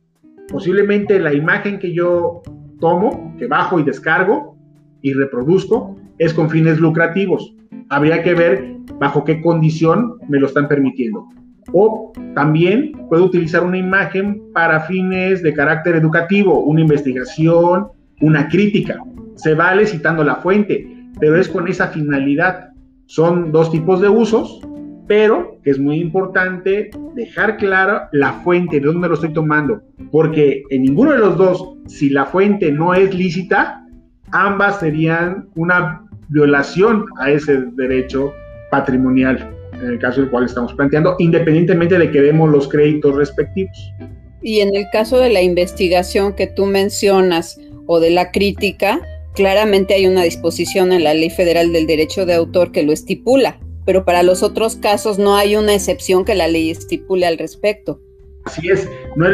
Posiblemente 0.48 1.18
la 1.18 1.34
imagen 1.34 1.78
que 1.78 1.92
yo 1.92 2.42
tomo, 2.80 3.34
que 3.38 3.46
bajo 3.46 3.78
y 3.78 3.82
descargo 3.82 4.56
y 5.02 5.12
reproduzco, 5.12 5.96
es 6.18 6.32
con 6.32 6.50
fines 6.50 6.78
lucrativos. 6.78 7.54
Habría 7.88 8.22
que 8.22 8.34
ver 8.34 8.76
bajo 8.98 9.24
qué 9.24 9.40
condición 9.40 10.14
me 10.28 10.38
lo 10.38 10.46
están 10.46 10.68
permitiendo. 10.68 11.26
O 11.72 12.12
también 12.34 12.92
puedo 13.08 13.24
utilizar 13.24 13.64
una 13.64 13.78
imagen 13.78 14.42
para 14.52 14.80
fines 14.80 15.42
de 15.42 15.52
carácter 15.52 15.96
educativo, 15.96 16.60
una 16.60 16.80
investigación, 16.80 17.88
una 18.20 18.48
crítica. 18.48 18.98
Se 19.42 19.54
vale 19.54 19.86
citando 19.86 20.22
la 20.22 20.36
fuente, 20.36 20.86
pero 21.18 21.36
es 21.36 21.48
con 21.48 21.66
esa 21.66 21.88
finalidad. 21.88 22.70
Son 23.06 23.50
dos 23.50 23.72
tipos 23.72 24.00
de 24.00 24.08
usos, 24.08 24.60
pero 25.08 25.58
que 25.64 25.70
es 25.70 25.80
muy 25.80 25.98
importante 25.98 26.90
dejar 27.16 27.56
clara 27.56 28.08
la 28.12 28.34
fuente, 28.44 28.78
de 28.78 28.86
dónde 28.86 29.08
lo 29.08 29.14
estoy 29.14 29.32
tomando, 29.32 29.82
porque 30.12 30.62
en 30.70 30.82
ninguno 30.82 31.10
de 31.12 31.18
los 31.18 31.36
dos, 31.36 31.74
si 31.88 32.08
la 32.08 32.24
fuente 32.24 32.70
no 32.70 32.94
es 32.94 33.12
lícita, 33.12 33.84
ambas 34.30 34.78
serían 34.78 35.48
una 35.56 36.04
violación 36.28 37.06
a 37.18 37.30
ese 37.30 37.64
derecho 37.72 38.32
patrimonial, 38.70 39.50
en 39.72 39.90
el 39.90 39.98
caso 39.98 40.20
del 40.20 40.30
cual 40.30 40.44
estamos 40.44 40.72
planteando, 40.74 41.16
independientemente 41.18 41.98
de 41.98 42.10
que 42.12 42.22
demos 42.22 42.48
los 42.48 42.68
créditos 42.68 43.16
respectivos. 43.16 43.92
Y 44.40 44.60
en 44.60 44.74
el 44.74 44.86
caso 44.92 45.18
de 45.18 45.30
la 45.30 45.42
investigación 45.42 46.34
que 46.34 46.46
tú 46.46 46.66
mencionas 46.66 47.60
o 47.86 47.98
de 48.00 48.10
la 48.10 48.30
crítica, 48.30 49.00
claramente 49.34 49.94
hay 49.94 50.06
una 50.06 50.22
disposición 50.22 50.92
en 50.92 51.04
la 51.04 51.14
Ley 51.14 51.30
Federal 51.30 51.72
del 51.72 51.86
Derecho 51.86 52.26
de 52.26 52.34
Autor 52.34 52.72
que 52.72 52.82
lo 52.82 52.92
estipula, 52.92 53.58
pero 53.84 54.04
para 54.04 54.22
los 54.22 54.42
otros 54.42 54.76
casos 54.76 55.18
no 55.18 55.36
hay 55.36 55.56
una 55.56 55.74
excepción 55.74 56.24
que 56.24 56.34
la 56.34 56.48
ley 56.48 56.70
estipule 56.70 57.26
al 57.26 57.38
respecto. 57.38 58.00
Así 58.44 58.68
es, 58.68 58.88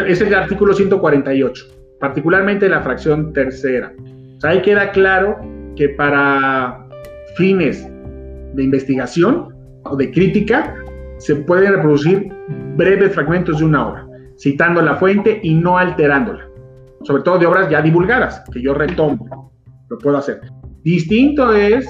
es 0.06 0.20
el 0.20 0.34
artículo 0.34 0.74
148, 0.74 1.64
particularmente 2.00 2.68
la 2.68 2.82
fracción 2.82 3.32
tercera. 3.32 3.92
O 4.42 4.46
ahí 4.46 4.62
queda 4.62 4.92
claro 4.92 5.36
que 5.76 5.88
para 5.90 6.86
fines 7.36 7.86
de 8.54 8.62
investigación 8.62 9.54
o 9.84 9.96
de 9.96 10.10
crítica 10.10 10.74
se 11.18 11.36
pueden 11.36 11.74
reproducir 11.74 12.28
breves 12.76 13.14
fragmentos 13.14 13.58
de 13.58 13.64
una 13.64 13.88
obra, 13.88 14.06
citando 14.38 14.80
la 14.82 14.96
fuente 14.96 15.40
y 15.42 15.54
no 15.54 15.78
alterándola, 15.78 16.48
sobre 17.02 17.22
todo 17.22 17.38
de 17.38 17.46
obras 17.46 17.70
ya 17.70 17.82
divulgadas, 17.82 18.42
que 18.52 18.62
yo 18.62 18.74
retomo, 18.74 19.52
lo 19.88 19.98
puedo 19.98 20.16
hacer. 20.16 20.40
Distinto 20.84 21.52
es 21.52 21.88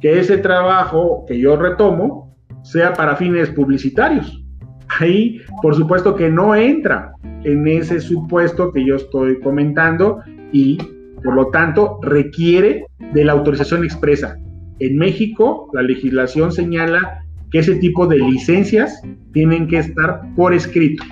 que 0.00 0.18
ese 0.18 0.38
trabajo 0.38 1.24
que 1.26 1.38
yo 1.38 1.56
retomo 1.56 2.36
sea 2.62 2.92
para 2.92 3.16
fines 3.16 3.50
publicitarios. 3.50 4.44
Ahí, 5.00 5.40
por 5.62 5.74
supuesto 5.74 6.14
que 6.14 6.30
no 6.30 6.54
entra 6.54 7.12
en 7.44 7.66
ese 7.68 8.00
supuesto 8.00 8.72
que 8.72 8.84
yo 8.84 8.96
estoy 8.96 9.38
comentando 9.40 10.20
y, 10.52 10.78
por 11.22 11.34
lo 11.34 11.48
tanto, 11.48 11.98
requiere 12.02 12.86
de 13.12 13.24
la 13.24 13.32
autorización 13.32 13.84
expresa. 13.84 14.36
En 14.80 14.96
México, 14.96 15.68
la 15.72 15.82
legislación 15.82 16.52
señala 16.52 17.24
que 17.50 17.60
ese 17.60 17.76
tipo 17.76 18.06
de 18.06 18.18
licencias 18.18 19.00
tienen 19.32 19.66
que 19.66 19.78
estar 19.78 20.22
por 20.36 20.52
escrito. 20.52 21.04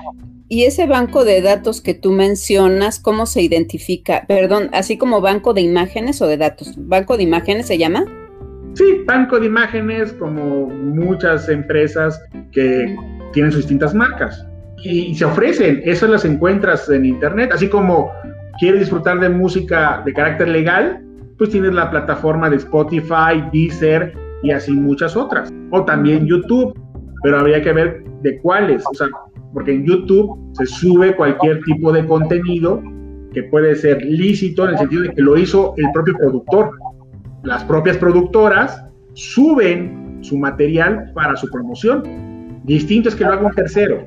¿Y 0.48 0.64
ese 0.64 0.86
banco 0.86 1.24
de 1.24 1.42
datos 1.42 1.80
que 1.80 1.92
tú 1.92 2.12
mencionas, 2.12 3.00
cómo 3.00 3.26
se 3.26 3.42
identifica? 3.42 4.26
Perdón, 4.28 4.70
así 4.72 4.96
como 4.96 5.20
banco 5.20 5.54
de 5.54 5.62
imágenes 5.62 6.22
o 6.22 6.28
de 6.28 6.36
datos. 6.36 6.74
¿Banco 6.76 7.16
de 7.16 7.24
imágenes 7.24 7.66
se 7.66 7.78
llama? 7.78 8.04
Sí, 8.74 9.02
banco 9.04 9.40
de 9.40 9.46
imágenes 9.46 10.12
como 10.12 10.68
muchas 10.68 11.48
empresas 11.48 12.22
que 12.52 12.96
tienen 13.32 13.50
sus 13.50 13.62
distintas 13.62 13.92
marcas. 13.92 14.46
Y 14.84 15.16
se 15.16 15.24
ofrecen, 15.24 15.80
esas 15.84 16.10
las 16.10 16.24
encuentras 16.24 16.88
en 16.90 17.06
internet, 17.06 17.50
así 17.52 17.68
como 17.68 18.12
quieres 18.60 18.80
disfrutar 18.80 19.18
de 19.18 19.28
música 19.28 20.00
de 20.04 20.12
carácter 20.12 20.48
legal, 20.48 21.02
pues 21.38 21.50
tienes 21.50 21.74
la 21.74 21.90
plataforma 21.90 22.48
de 22.48 22.56
Spotify, 22.56 23.42
Deezer 23.52 24.14
y 24.44 24.52
así 24.52 24.70
muchas 24.70 25.16
otras. 25.16 25.52
O 25.72 25.84
también 25.84 26.24
YouTube, 26.24 26.72
pero 27.24 27.40
habría 27.40 27.60
que 27.62 27.72
ver 27.72 28.04
de 28.22 28.38
cuáles, 28.38 28.84
o 28.88 28.94
sea, 28.94 29.08
porque 29.52 29.72
en 29.72 29.86
YouTube 29.86 30.38
se 30.52 30.66
sube 30.66 31.16
cualquier 31.16 31.62
tipo 31.64 31.92
de 31.92 32.06
contenido 32.06 32.82
que 33.32 33.42
puede 33.44 33.74
ser 33.76 34.02
lícito 34.04 34.64
en 34.64 34.70
el 34.70 34.78
sentido 34.78 35.02
de 35.02 35.10
que 35.10 35.22
lo 35.22 35.36
hizo 35.36 35.74
el 35.76 35.86
propio 35.92 36.14
productor 36.18 36.70
las 37.46 37.62
propias 37.62 37.96
productoras 37.96 38.84
suben 39.14 40.18
su 40.20 40.36
material 40.36 41.12
para 41.14 41.36
su 41.36 41.48
promoción. 41.48 42.02
Distinto 42.64 43.08
es 43.08 43.14
que 43.14 43.24
lo 43.24 43.32
haga 43.32 43.46
un 43.46 43.54
tercero 43.54 44.04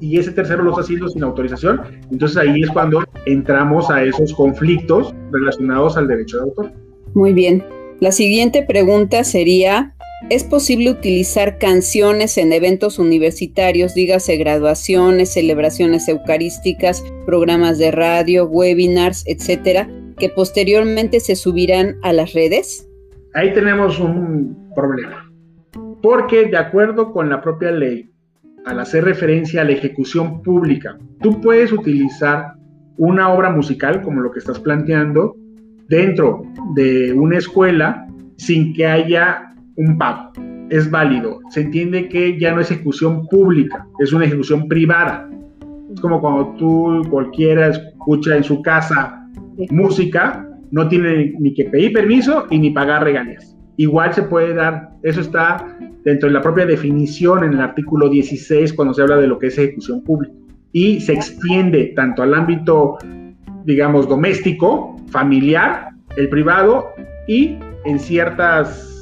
y 0.00 0.18
ese 0.18 0.32
tercero 0.32 0.62
lo 0.62 0.70
está 0.70 0.82
haciendo 0.82 1.08
sin 1.08 1.22
autorización. 1.22 1.80
Entonces 2.10 2.36
ahí 2.36 2.62
es 2.62 2.70
cuando 2.70 3.02
entramos 3.24 3.88
a 3.90 4.02
esos 4.02 4.34
conflictos 4.34 5.14
relacionados 5.32 5.96
al 5.96 6.08
derecho 6.08 6.36
de 6.36 6.42
autor. 6.42 6.72
Muy 7.14 7.32
bien. 7.32 7.64
La 8.00 8.12
siguiente 8.12 8.62
pregunta 8.62 9.24
sería, 9.24 9.94
¿es 10.30 10.44
posible 10.44 10.90
utilizar 10.90 11.58
canciones 11.58 12.38
en 12.38 12.52
eventos 12.52 12.98
universitarios, 12.98 13.94
dígase 13.94 14.36
graduaciones, 14.36 15.34
celebraciones 15.34 16.08
eucarísticas, 16.08 17.04
programas 17.26 17.78
de 17.78 17.90
radio, 17.90 18.46
webinars, 18.46 19.24
etcétera? 19.26 19.88
que 20.18 20.28
posteriormente 20.28 21.20
se 21.20 21.36
subirán 21.36 21.96
a 22.02 22.12
las 22.12 22.32
redes? 22.32 22.88
Ahí 23.34 23.52
tenemos 23.52 23.98
un 23.98 24.70
problema, 24.74 25.30
porque 26.02 26.46
de 26.46 26.56
acuerdo 26.56 27.12
con 27.12 27.28
la 27.28 27.40
propia 27.40 27.72
ley, 27.72 28.10
al 28.64 28.80
hacer 28.80 29.04
referencia 29.04 29.60
a 29.60 29.64
la 29.64 29.72
ejecución 29.72 30.42
pública, 30.42 30.96
tú 31.20 31.40
puedes 31.40 31.72
utilizar 31.72 32.54
una 32.96 33.32
obra 33.32 33.50
musical 33.50 34.02
como 34.02 34.20
lo 34.20 34.30
que 34.30 34.38
estás 34.38 34.60
planteando 34.60 35.36
dentro 35.88 36.42
de 36.74 37.12
una 37.12 37.38
escuela 37.38 38.06
sin 38.36 38.72
que 38.72 38.86
haya 38.86 39.53
un 39.76 39.98
pago. 39.98 40.32
Es 40.70 40.90
válido. 40.90 41.40
Se 41.50 41.62
entiende 41.62 42.08
que 42.08 42.38
ya 42.38 42.54
no 42.54 42.60
es 42.60 42.70
ejecución 42.70 43.26
pública, 43.28 43.86
es 43.98 44.12
una 44.12 44.24
ejecución 44.24 44.68
privada. 44.68 45.28
Es 45.92 46.00
como 46.00 46.20
cuando 46.20 46.54
tú 46.58 47.02
cualquiera 47.10 47.68
escucha 47.68 48.36
en 48.36 48.44
su 48.44 48.62
casa 48.62 49.20
música, 49.70 50.48
no 50.70 50.88
tiene 50.88 51.34
ni 51.38 51.54
que 51.54 51.66
pedir 51.66 51.92
permiso 51.92 52.46
y 52.50 52.58
ni 52.58 52.70
pagar 52.70 53.04
regalías. 53.04 53.56
Igual 53.76 54.12
se 54.14 54.22
puede 54.22 54.54
dar, 54.54 54.90
eso 55.02 55.20
está 55.20 55.76
dentro 56.04 56.28
de 56.28 56.34
la 56.34 56.40
propia 56.40 56.66
definición 56.66 57.44
en 57.44 57.54
el 57.54 57.60
artículo 57.60 58.08
16 58.08 58.72
cuando 58.72 58.94
se 58.94 59.02
habla 59.02 59.16
de 59.16 59.26
lo 59.26 59.38
que 59.38 59.48
es 59.48 59.58
ejecución 59.58 60.02
pública. 60.02 60.34
Y 60.72 61.00
se 61.00 61.12
extiende 61.12 61.92
tanto 61.94 62.22
al 62.22 62.34
ámbito, 62.34 62.98
digamos, 63.64 64.08
doméstico, 64.08 64.96
familiar, 65.10 65.90
el 66.16 66.28
privado 66.28 66.88
y 67.28 67.56
en 67.84 67.98
ciertas 67.98 68.93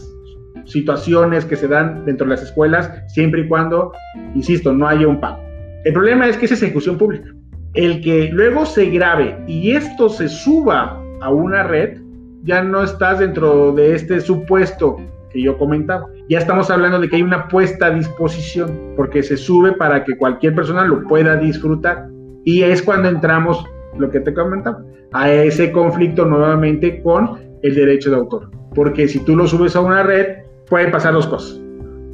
situaciones 0.65 1.45
que 1.45 1.57
se 1.57 1.69
dan 1.69 2.05
dentro 2.05 2.27
de 2.27 2.35
las 2.35 2.43
escuelas, 2.43 2.91
siempre 3.09 3.43
y 3.43 3.49
cuando, 3.49 3.93
insisto, 4.35 4.73
no 4.73 4.87
haya 4.89 5.07
un 5.07 5.21
pago. 5.21 5.43
El 5.85 5.93
problema 5.93 6.29
es 6.29 6.37
que 6.37 6.47
es 6.47 6.53
ejecución 6.53 6.99
pública 6.99 7.33
el 7.75 8.03
que 8.03 8.29
luego 8.33 8.67
se 8.67 8.87
grabe 8.91 9.37
y 9.47 9.73
esto 9.73 10.09
se 10.09 10.29
suba 10.29 11.01
a 11.21 11.31
una 11.31 11.63
red, 11.63 11.99
ya 12.45 12.63
no 12.63 12.83
estás 12.83 13.21
dentro 13.21 13.73
de 13.73 13.95
este 13.95 14.21
supuesto 14.21 14.97
que 15.31 15.43
yo 15.43 15.57
comentaba. 15.57 16.07
Ya 16.29 16.39
estamos 16.39 16.71
hablando 16.71 16.99
de 16.99 17.09
que 17.09 17.17
hay 17.17 17.23
una 17.23 17.49
puesta 17.49 17.87
a 17.87 17.91
disposición, 17.91 18.93
porque 18.97 19.23
se 19.23 19.37
sube 19.37 19.73
para 19.73 20.05
que 20.05 20.17
cualquier 20.17 20.55
persona 20.55 20.85
lo 20.85 21.05
pueda 21.05 21.37
disfrutar. 21.37 22.09
Y 22.45 22.63
es 22.63 22.83
cuando 22.83 23.09
entramos, 23.09 23.65
lo 23.97 24.11
que 24.11 24.21
te 24.21 24.35
comentaba, 24.35 24.83
a 25.13 25.31
ese 25.31 25.73
conflicto 25.73 26.27
nuevamente 26.27 27.01
con 27.03 27.39
el 27.63 27.75
derecho 27.75 28.11
de 28.11 28.17
autor. 28.17 28.51
Porque 28.75 29.09
si 29.09 29.21
tú 29.21 29.37
lo 29.37 29.47
subes 29.47 29.77
a 29.77 29.81
una 29.81 30.03
red, 30.03 30.42
pueden 30.73 30.91
pasar 30.91 31.13
dos 31.13 31.27
cosas. 31.27 31.61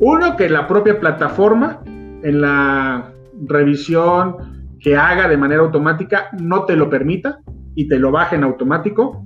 Uno, 0.01 0.37
que 0.37 0.49
la 0.49 0.67
propia 0.67 0.99
plataforma, 0.99 1.81
en 2.25 2.41
la 2.41 3.15
revisión 3.47 4.35
que 4.81 4.97
haga 4.97 5.29
de 5.29 5.37
manera 5.37 5.63
automática 5.63 6.27
no 6.41 6.65
te 6.65 6.75
lo 6.75 6.91
permita 6.91 7.39
y 7.77 7.87
te 7.87 8.01
lo 8.01 8.11
baje 8.11 8.35
en 8.35 8.43
automático, 8.43 9.25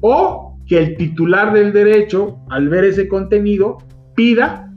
o 0.00 0.56
que 0.68 0.78
el 0.78 0.96
titular 0.96 1.52
del 1.52 1.72
derecho, 1.72 2.38
al 2.50 2.68
ver 2.68 2.84
ese 2.84 3.08
contenido, 3.08 3.78
pida, 4.14 4.72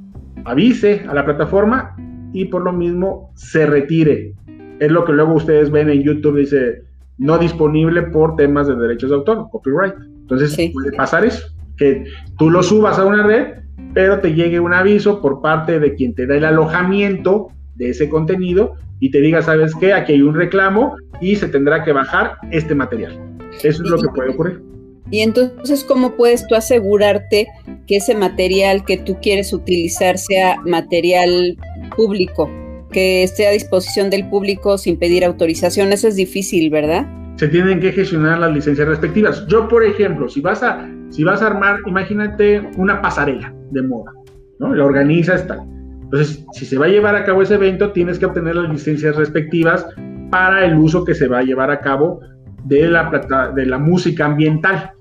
avise 0.46 1.06
a 1.08 1.14
la 1.14 1.24
plataforma 1.24 1.96
y 2.34 2.46
por 2.46 2.64
lo 2.64 2.74
mismo 2.74 3.32
se 3.36 3.68
retire. 3.68 4.34
Es 4.80 4.92
lo 4.92 5.06
que 5.06 5.14
luego 5.14 5.36
ustedes 5.36 5.70
ven 5.70 5.92
en 5.92 6.02
YouTube, 6.02 6.40
dice 6.40 6.82
no 7.20 7.38
disponible 7.38 8.02
por 8.02 8.36
temas 8.36 8.66
de 8.66 8.76
derechos 8.78 9.12
de 9.12 9.18
autor, 9.18 9.48
copyright. 9.52 9.94
Entonces 10.22 10.72
puede 10.74 10.92
pasar 10.94 11.24
eso, 11.24 11.50
que 11.78 12.04
tú 12.40 12.50
lo 12.50 12.64
subas 12.64 12.98
a 12.98 13.06
una 13.06 13.22
red, 13.22 13.61
pero 13.94 14.20
te 14.20 14.34
llegue 14.34 14.60
un 14.60 14.74
aviso 14.74 15.22
por 15.22 15.42
parte 15.42 15.80
de 15.80 15.96
quien 15.96 16.14
te 16.16 16.26
da 16.26 16.36
el 16.36 16.46
alojamiento 16.46 17.50
de 17.76 17.90
ese 17.90 18.10
contenido 18.10 18.76
y 19.00 19.12
te 19.12 19.20
diga, 19.20 19.42
¿sabes 19.42 19.74
qué? 19.76 19.94
Aquí 19.94 20.14
hay 20.14 20.22
un 20.22 20.36
reclamo 20.36 20.96
y 21.20 21.36
se 21.36 21.48
tendrá 21.48 21.84
que 21.84 21.92
bajar 21.92 22.34
este 22.52 22.76
material. 22.76 23.20
Eso 23.64 23.84
es 23.84 23.90
lo 23.90 23.98
que 23.98 24.08
puede 24.10 24.30
ocurrir. 24.30 24.62
Y 25.10 25.20
entonces, 25.20 25.84
¿cómo 25.84 26.16
puedes 26.16 26.48
tú 26.48 26.56
asegurarte 26.56 27.48
que 27.86 27.98
ese 27.98 28.16
material 28.16 28.86
que 28.86 28.98
tú 28.98 29.18
quieres 29.22 29.52
utilizar 29.52 30.18
sea 30.18 30.56
material 30.66 31.58
público, 31.98 32.50
que 32.92 33.24
esté 33.24 33.48
a 33.48 33.52
disposición 33.52 34.10
del 34.10 34.30
público 34.30 34.78
sin 34.78 34.98
pedir 34.98 35.26
autorización? 35.26 35.92
Eso 35.92 36.08
es 36.08 36.16
difícil, 36.16 36.70
¿verdad? 36.70 37.06
Se 37.42 37.48
tienen 37.48 37.80
que 37.80 37.92
gestionar 37.92 38.38
las 38.38 38.54
licencias 38.54 38.88
respectivas. 38.88 39.48
Yo, 39.48 39.68
por 39.68 39.84
ejemplo, 39.84 40.30
si 40.30 40.42
vas 40.42 40.62
a, 40.62 40.88
si 41.10 41.24
vas 41.24 41.42
a 41.42 41.48
armar, 41.48 41.80
imagínate 41.88 42.62
una 42.78 43.02
pasarela 43.02 43.52
de 43.72 43.82
moda, 43.82 44.12
¿no? 44.60 44.76
La 44.76 44.86
organizas 44.86 45.48
tal. 45.48 45.62
Entonces, 46.04 46.46
si 46.52 46.68
se 46.68 46.78
va 46.78 46.86
a 46.86 46.90
llevar 46.90 47.16
a 47.16 47.26
cabo 47.26 47.42
ese 47.42 47.56
evento, 47.56 47.94
tienes 47.94 48.20
que 48.20 48.28
obtener 48.28 48.58
las 48.58 48.70
licencias 48.70 49.16
respectivas 49.16 49.88
para 50.30 50.66
el 50.66 50.78
uso 50.78 51.04
que 51.04 51.16
se 51.16 51.28
va 51.28 51.40
a 51.40 51.42
llevar 51.42 51.72
a 51.72 51.80
cabo 51.80 52.20
de 52.66 52.88
la, 52.88 53.10
de 53.56 53.66
la 53.66 53.80
música 53.80 54.26
ambiental 54.26 54.92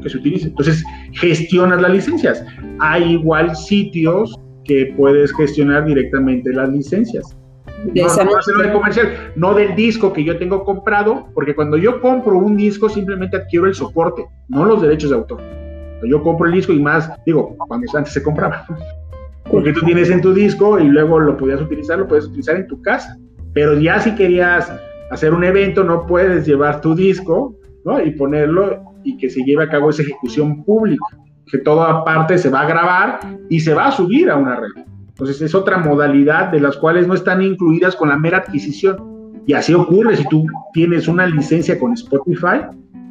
que 0.00 0.08
se 0.08 0.18
utilice. 0.18 0.46
Entonces, 0.46 0.84
gestionas 1.14 1.82
las 1.82 1.90
licencias. 1.90 2.46
Hay 2.78 3.14
igual 3.14 3.56
sitios 3.56 4.38
que 4.62 4.94
puedes 4.96 5.34
gestionar 5.36 5.84
directamente 5.84 6.52
las 6.52 6.68
licencias. 6.68 7.36
No, 7.84 8.64
no 8.64 8.72
comercial, 8.72 9.32
no 9.36 9.54
del 9.54 9.74
disco 9.76 10.12
que 10.12 10.24
yo 10.24 10.36
tengo 10.38 10.64
comprado, 10.64 11.28
porque 11.34 11.54
cuando 11.54 11.76
yo 11.76 12.00
compro 12.00 12.36
un 12.38 12.56
disco 12.56 12.88
simplemente 12.88 13.36
adquiero 13.36 13.66
el 13.66 13.74
soporte, 13.74 14.26
no 14.48 14.64
los 14.64 14.82
derechos 14.82 15.10
de 15.10 15.16
autor. 15.16 15.40
Yo 16.02 16.22
compro 16.22 16.46
el 16.46 16.54
disco 16.54 16.72
y 16.72 16.80
más, 16.80 17.10
digo, 17.24 17.56
cuando 17.56 17.86
antes 17.96 18.12
se 18.12 18.22
compraba. 18.22 18.64
Porque 19.50 19.72
tú 19.72 19.80
tienes 19.84 20.10
en 20.10 20.20
tu 20.20 20.34
disco 20.34 20.78
y 20.78 20.88
luego 20.88 21.18
lo 21.18 21.36
podías 21.36 21.60
utilizar, 21.60 21.98
lo 21.98 22.06
puedes 22.06 22.26
utilizar 22.26 22.56
en 22.56 22.66
tu 22.66 22.80
casa. 22.82 23.16
Pero 23.54 23.78
ya 23.78 23.98
si 23.98 24.14
querías 24.14 24.70
hacer 25.10 25.32
un 25.32 25.44
evento, 25.44 25.84
no 25.84 26.06
puedes 26.06 26.46
llevar 26.46 26.80
tu 26.80 26.94
disco 26.94 27.56
¿no? 27.84 28.02
y 28.02 28.10
ponerlo 28.10 28.82
y 29.04 29.16
que 29.16 29.30
se 29.30 29.42
lleve 29.42 29.64
a 29.64 29.68
cabo 29.68 29.90
esa 29.90 30.02
ejecución 30.02 30.64
pública, 30.64 31.06
que 31.46 31.58
toda 31.58 32.04
parte 32.04 32.36
se 32.36 32.50
va 32.50 32.60
a 32.60 32.66
grabar 32.66 33.20
y 33.48 33.60
se 33.60 33.72
va 33.72 33.88
a 33.88 33.92
subir 33.92 34.30
a 34.30 34.36
una 34.36 34.56
red. 34.56 34.84
Entonces 35.18 35.42
es 35.42 35.54
otra 35.56 35.78
modalidad 35.78 36.52
de 36.52 36.60
las 36.60 36.76
cuales 36.76 37.08
no 37.08 37.14
están 37.14 37.42
incluidas 37.42 37.96
con 37.96 38.08
la 38.08 38.16
mera 38.16 38.38
adquisición. 38.38 39.32
Y 39.48 39.52
así 39.52 39.74
ocurre 39.74 40.16
si 40.16 40.24
tú 40.28 40.46
tienes 40.72 41.08
una 41.08 41.26
licencia 41.26 41.76
con 41.76 41.92
Spotify, 41.94 42.60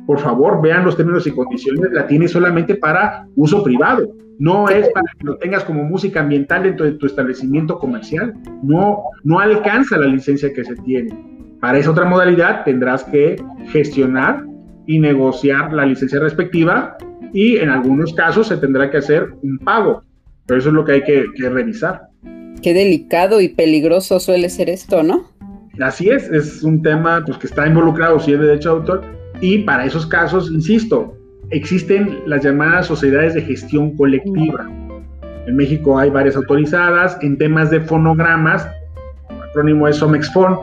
por 0.05 0.19
favor 0.19 0.61
vean 0.61 0.85
los 0.85 0.95
términos 0.95 1.27
y 1.27 1.31
condiciones, 1.31 1.91
la 1.91 2.07
tienes 2.07 2.31
solamente 2.31 2.75
para 2.75 3.27
uso 3.35 3.61
privado. 3.61 4.07
No 4.39 4.69
es 4.69 4.87
para 4.91 5.07
que 5.19 5.25
lo 5.25 5.35
tengas 5.35 5.65
como 5.65 5.83
música 5.83 6.21
ambiental 6.21 6.63
dentro 6.63 6.85
de 6.85 6.93
tu 6.93 7.07
establecimiento 7.07 7.77
comercial. 7.77 8.33
No, 8.63 8.99
no 9.25 9.39
alcanza 9.39 9.97
la 9.97 10.07
licencia 10.07 10.53
que 10.53 10.63
se 10.63 10.75
tiene. 10.77 11.09
Para 11.59 11.77
esa 11.77 11.91
otra 11.91 12.05
modalidad 12.05 12.63
tendrás 12.63 13.03
que 13.03 13.35
gestionar 13.73 14.45
y 14.85 14.99
negociar 14.99 15.73
la 15.73 15.85
licencia 15.85 16.21
respectiva 16.21 16.95
y 17.33 17.57
en 17.57 17.69
algunos 17.69 18.13
casos 18.13 18.47
se 18.47 18.55
tendrá 18.55 18.89
que 18.89 18.97
hacer 18.97 19.33
un 19.41 19.57
pago. 19.57 20.06
Pero 20.47 20.59
eso 20.59 20.69
es 20.69 20.75
lo 20.75 20.85
que 20.85 20.93
hay 20.93 21.03
que, 21.03 21.49
revisar. 21.49 22.07
Qué 22.61 22.73
delicado 22.73 23.41
y 23.41 23.49
peligroso 23.49 24.19
suele 24.19 24.49
ser 24.49 24.69
esto, 24.69 25.03
¿no? 25.03 25.29
Así 25.79 26.09
es, 26.09 26.29
es 26.31 26.63
un 26.63 26.81
tema 26.81 27.23
pues, 27.23 27.37
que 27.37 27.47
está 27.47 27.67
involucrado 27.67 28.19
si 28.19 28.33
es 28.33 28.39
de 28.39 28.47
derecho 28.47 28.69
de 28.69 28.79
autor 28.79 29.01
y 29.41 29.59
para 29.59 29.85
esos 29.85 30.07
casos, 30.07 30.49
insisto, 30.51 31.15
existen 31.51 32.19
las 32.25 32.43
llamadas 32.43 32.87
sociedades 32.87 33.35
de 33.35 33.41
gestión 33.41 33.95
colectiva. 33.95 34.67
En 35.45 35.55
México 35.55 35.97
hay 35.99 36.09
varias 36.09 36.35
autorizadas 36.35 37.17
en 37.21 37.37
temas 37.37 37.69
de 37.69 37.79
fonogramas, 37.81 38.67
el 39.29 39.41
acrónimo 39.49 39.87
es 39.87 39.97
Somexfon, 39.97 40.57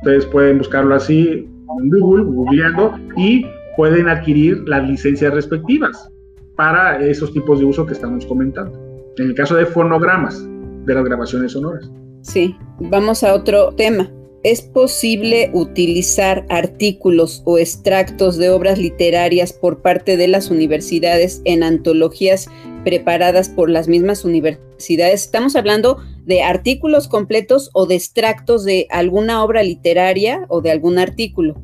ustedes 0.00 0.26
pueden 0.26 0.58
buscarlo 0.58 0.94
así 0.94 1.48
en 1.80 1.90
Google, 1.90 2.24
googleando, 2.24 2.98
y 3.16 3.46
pueden 3.76 4.08
adquirir 4.08 4.62
las 4.66 4.88
licencias 4.88 5.32
respectivas 5.32 6.10
para 6.56 6.98
esos 7.04 7.32
tipos 7.32 7.60
de 7.60 7.66
uso 7.66 7.86
que 7.86 7.92
estamos 7.92 8.26
comentando. 8.26 8.85
En 9.18 9.28
el 9.28 9.34
caso 9.34 9.54
de 9.56 9.66
fonogramas, 9.66 10.46
de 10.84 10.94
las 10.94 11.04
grabaciones 11.04 11.52
sonoras. 11.52 11.90
Sí, 12.22 12.56
vamos 12.78 13.22
a 13.22 13.34
otro 13.34 13.72
tema. 13.72 14.10
¿Es 14.42 14.62
posible 14.62 15.50
utilizar 15.54 16.44
artículos 16.50 17.42
o 17.46 17.58
extractos 17.58 18.36
de 18.36 18.50
obras 18.50 18.78
literarias 18.78 19.52
por 19.52 19.82
parte 19.82 20.16
de 20.16 20.28
las 20.28 20.50
universidades 20.50 21.42
en 21.44 21.62
antologías 21.62 22.48
preparadas 22.84 23.48
por 23.48 23.70
las 23.70 23.88
mismas 23.88 24.24
universidades? 24.24 25.24
Estamos 25.24 25.56
hablando 25.56 25.98
de 26.26 26.42
artículos 26.42 27.08
completos 27.08 27.70
o 27.72 27.86
de 27.86 27.96
extractos 27.96 28.64
de 28.64 28.86
alguna 28.90 29.42
obra 29.42 29.62
literaria 29.62 30.44
o 30.48 30.60
de 30.60 30.70
algún 30.70 30.98
artículo, 30.98 31.54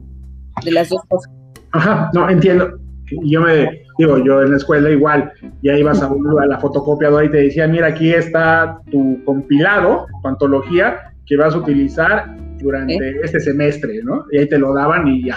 de 0.65 0.73
las 0.73 0.88
dos 0.88 1.03
cosas. 1.09 1.31
Ajá, 1.73 2.11
no, 2.15 2.29
entiendo. 2.29 2.79
Yo 3.22 3.40
me, 3.40 3.83
digo, 3.98 4.18
yo 4.18 4.42
en 4.42 4.51
la 4.51 4.57
escuela 4.57 4.90
igual, 4.90 5.33
ya 5.62 5.77
ibas 5.77 6.03
a, 6.03 6.07
a 6.07 6.46
la 6.46 6.59
fotocopiadora 6.59 7.25
y 7.25 7.31
te 7.31 7.38
decía, 7.38 7.66
mira, 7.66 7.88
aquí 7.88 8.12
está 8.12 8.79
tu 8.90 9.22
compilado, 9.25 10.07
tu 10.22 10.29
antología 10.29 11.12
que 11.27 11.37
vas 11.37 11.55
a 11.55 11.59
utilizar 11.59 12.37
durante 12.61 13.20
este 13.22 13.40
semestre, 13.40 14.01
¿no? 14.05 14.25
Y 14.31 14.38
ahí 14.38 14.48
te 14.48 14.59
lo 14.59 14.75
daban 14.75 15.09
y 15.09 15.25
ya. 15.25 15.37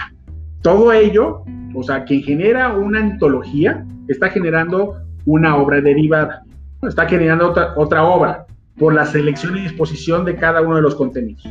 Todo 0.62 0.92
ello, 0.92 1.44
o 1.74 1.84
sea, 1.84 2.04
quien 2.06 2.24
genera 2.24 2.74
una 2.74 3.00
antología 3.00 3.86
está 4.08 4.30
generando 4.30 4.96
una 5.26 5.56
obra 5.58 5.82
derivada, 5.82 6.44
está 6.84 7.08
generando 7.08 7.50
otra, 7.50 7.74
otra 7.76 8.04
obra 8.04 8.46
por 8.78 8.94
la 8.94 9.06
selección 9.06 9.58
y 9.58 9.62
disposición 9.62 10.26
de 10.26 10.36
cada 10.36 10.62
uno 10.62 10.76
de 10.76 10.82
los 10.82 10.96
contenidos. 10.96 11.44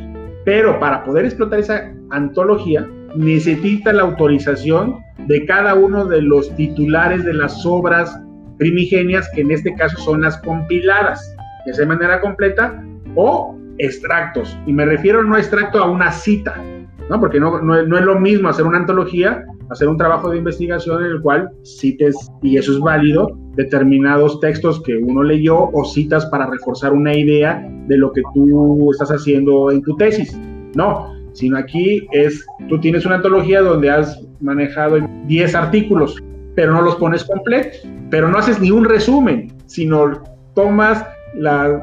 Pero 0.44 0.78
para 0.78 1.04
poder 1.04 1.24
explotar 1.24 1.58
esa 1.58 1.92
antología, 2.10 2.88
necesita 3.16 3.92
la 3.92 4.02
autorización 4.02 4.98
de 5.26 5.44
cada 5.46 5.74
uno 5.74 6.06
de 6.06 6.22
los 6.22 6.54
titulares 6.56 7.24
de 7.24 7.34
las 7.34 7.64
obras 7.64 8.18
primigenias, 8.58 9.28
que 9.34 9.42
en 9.42 9.50
este 9.50 9.74
caso 9.74 9.96
son 9.98 10.22
las 10.22 10.36
compiladas, 10.38 11.34
ya 11.66 11.74
sea 11.74 11.84
de 11.84 11.94
manera 11.94 12.20
completa 12.20 12.82
o 13.14 13.56
extractos. 13.78 14.56
Y 14.66 14.72
me 14.72 14.84
refiero 14.84 15.22
no 15.22 15.34
a 15.34 15.38
extracto 15.38 15.78
a 15.78 15.90
una 15.90 16.12
cita, 16.12 16.62
¿no? 17.08 17.20
porque 17.20 17.40
no, 17.40 17.60
no, 17.60 17.82
no, 17.82 17.98
es 17.98 18.04
lo 18.04 18.18
mismo 18.18 18.48
hacer 18.48 18.66
una 18.66 18.78
antología, 18.78 19.44
hacer 19.70 19.88
un 19.88 19.96
trabajo 19.96 20.30
de 20.30 20.38
investigación 20.38 21.04
en 21.04 21.12
el 21.12 21.20
cual 21.20 21.50
cites, 21.64 22.16
y 22.42 22.56
eso 22.56 22.72
es 22.72 22.78
válido, 22.80 23.38
determinados 23.56 24.40
textos 24.40 24.82
que 24.82 24.96
uno 24.96 25.22
leyó 25.22 25.70
o 25.72 25.84
citas 25.84 26.26
para 26.26 26.46
reforzar 26.46 26.92
una 26.92 27.16
idea 27.16 27.66
de 27.86 27.96
lo 27.96 28.12
que 28.12 28.22
tú 28.34 28.90
estás 28.92 29.10
haciendo 29.10 29.70
en 29.70 29.82
tu 29.82 29.96
tesis. 29.96 30.38
No, 30.74 31.13
sino 31.34 31.58
aquí 31.58 32.06
es, 32.12 32.46
tú 32.68 32.80
tienes 32.80 33.04
una 33.04 33.16
antología 33.16 33.60
donde 33.60 33.90
has 33.90 34.20
manejado 34.40 34.98
10 35.26 35.54
artículos, 35.54 36.16
pero 36.54 36.72
no 36.72 36.82
los 36.82 36.96
pones 36.96 37.24
completos, 37.24 37.86
pero 38.10 38.28
no 38.28 38.38
haces 38.38 38.60
ni 38.60 38.70
un 38.70 38.84
resumen, 38.84 39.52
sino 39.66 40.22
tomas 40.54 41.04
las 41.34 41.82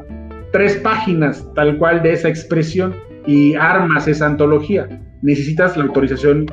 tres 0.52 0.76
páginas 0.78 1.46
tal 1.54 1.78
cual 1.78 2.02
de 2.02 2.12
esa 2.12 2.28
expresión 2.28 2.94
y 3.26 3.54
armas 3.54 4.08
esa 4.08 4.26
antología. 4.26 4.88
Necesitas 5.20 5.76
la 5.76 5.84
autorización 5.84 6.46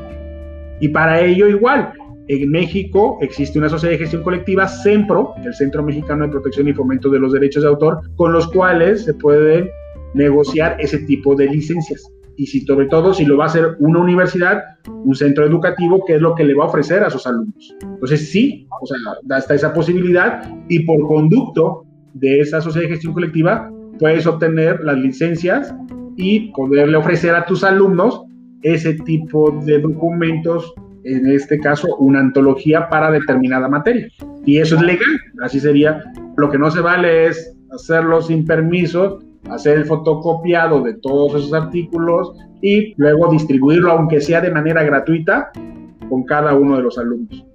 y 0.81 0.89
para 0.89 1.21
ello 1.21 1.47
igual. 1.47 1.93
En 2.27 2.51
México 2.51 3.17
existe 3.21 3.57
una 3.57 3.69
sociedad 3.69 3.93
de 3.93 3.99
gestión 3.99 4.21
colectiva, 4.21 4.67
CEMPRO, 4.67 5.33
el 5.43 5.53
Centro 5.53 5.81
Mexicano 5.81 6.25
de 6.25 6.31
Protección 6.31 6.67
y 6.67 6.73
Fomento 6.73 7.09
de 7.09 7.19
los 7.19 7.33
Derechos 7.33 7.63
de 7.63 7.69
Autor, 7.69 8.01
con 8.17 8.33
los 8.33 8.47
cuales 8.51 9.05
se 9.05 9.13
pueden 9.15 9.69
negociar 10.13 10.77
ese 10.79 10.99
tipo 10.99 11.35
de 11.35 11.47
licencias 11.47 12.03
y 12.39 12.45
si, 12.45 12.61
sobre 12.61 12.85
todo 12.85 13.13
si 13.13 13.25
lo 13.25 13.35
va 13.35 13.43
a 13.43 13.47
hacer 13.47 13.75
una 13.79 13.99
universidad, 13.99 14.63
un 14.87 15.13
centro 15.13 15.45
educativo, 15.45 16.05
que 16.05 16.15
es 16.15 16.21
lo 16.21 16.35
que 16.35 16.45
le 16.45 16.55
va 16.55 16.63
a 16.63 16.67
ofrecer 16.67 17.03
a 17.03 17.09
sus 17.09 17.27
alumnos. 17.27 17.75
Entonces 17.81 18.31
sí, 18.31 18.65
o 18.81 18.85
sea, 18.85 18.97
hasta 19.35 19.55
esa 19.55 19.73
posibilidad 19.73 20.49
y 20.69 20.79
por 20.85 21.05
conducto 21.05 21.85
de 22.13 22.39
esa 22.39 22.61
sociedad 22.61 22.87
de 22.87 22.93
gestión 22.93 23.11
colectiva 23.11 23.69
puedes 23.99 24.25
obtener 24.25 24.81
las 24.85 24.97
licencias 24.97 25.75
y 26.15 26.53
poderle 26.53 26.95
ofrecer 26.95 27.35
a 27.35 27.45
tus 27.45 27.65
alumnos 27.65 28.23
ese 28.61 28.93
tipo 28.93 29.51
de 29.65 29.79
documentos, 29.79 30.73
en 31.03 31.29
este 31.29 31.59
caso 31.59 31.93
una 31.97 32.21
antología 32.21 32.87
para 32.87 33.11
determinada 33.11 33.67
materia. 33.67 34.07
Y 34.45 34.59
eso 34.59 34.77
es 34.77 34.81
legal, 34.81 35.19
así 35.43 35.59
sería. 35.59 36.01
Lo 36.37 36.49
que 36.49 36.57
no 36.57 36.71
se 36.71 36.79
vale 36.79 37.27
es 37.27 37.53
hacerlo 37.69 38.21
sin 38.21 38.45
permiso 38.45 39.19
hacer 39.49 39.77
el 39.77 39.85
fotocopiado 39.85 40.81
de 40.81 40.93
todos 40.95 41.35
esos 41.35 41.53
artículos 41.53 42.33
y 42.61 42.93
luego 42.97 43.31
distribuirlo, 43.31 43.91
aunque 43.91 44.21
sea 44.21 44.41
de 44.41 44.51
manera 44.51 44.83
gratuita, 44.83 45.51
con 46.09 46.23
cada 46.23 46.55
uno 46.55 46.77
de 46.77 46.83
los 46.83 46.97
alumnos. 46.97 47.45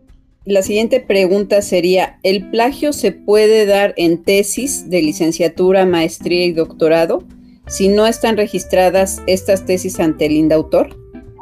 La 0.46 0.62
siguiente 0.62 1.00
pregunta 1.00 1.62
sería, 1.62 2.18
¿el 2.22 2.50
plagio 2.50 2.92
se 2.92 3.12
puede 3.12 3.64
dar 3.64 3.94
en 3.96 4.22
tesis 4.22 4.90
de 4.90 5.00
licenciatura, 5.00 5.86
maestría 5.86 6.44
y 6.44 6.52
doctorado 6.52 7.24
si 7.66 7.88
no 7.88 8.06
están 8.06 8.36
registradas 8.36 9.22
estas 9.26 9.64
tesis 9.64 9.98
ante 10.00 10.26
el 10.26 10.32
INDAUTOR? 10.32 10.94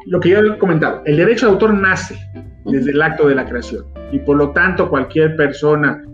Lo 0.07 0.21
que 0.21 0.31
yo 0.31 0.39
he 0.39 0.59
comentado, 0.59 1.03
el 1.05 1.17
derecho 1.17 1.47
de 1.47 1.53
autor 1.53 1.75
nace 1.75 2.17
desde 2.65 2.93
el 2.93 3.03
acto 3.03 3.27
de 3.27 3.35
la 3.35 3.45
creación. 3.45 3.85
Y 4.13 4.21
por 4.21 4.37
lo 4.37 4.51
tanto, 4.51 4.89
cualquier 4.89 5.37
persona 5.37 6.05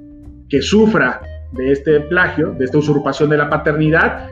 que 0.48 0.62
sufra 0.62 1.20
de 1.52 1.72
este 1.72 2.00
plagio, 2.00 2.52
de 2.52 2.64
esta 2.64 2.78
usurpación 2.78 3.30
de 3.30 3.38
la 3.38 3.48
paternidad, 3.48 4.28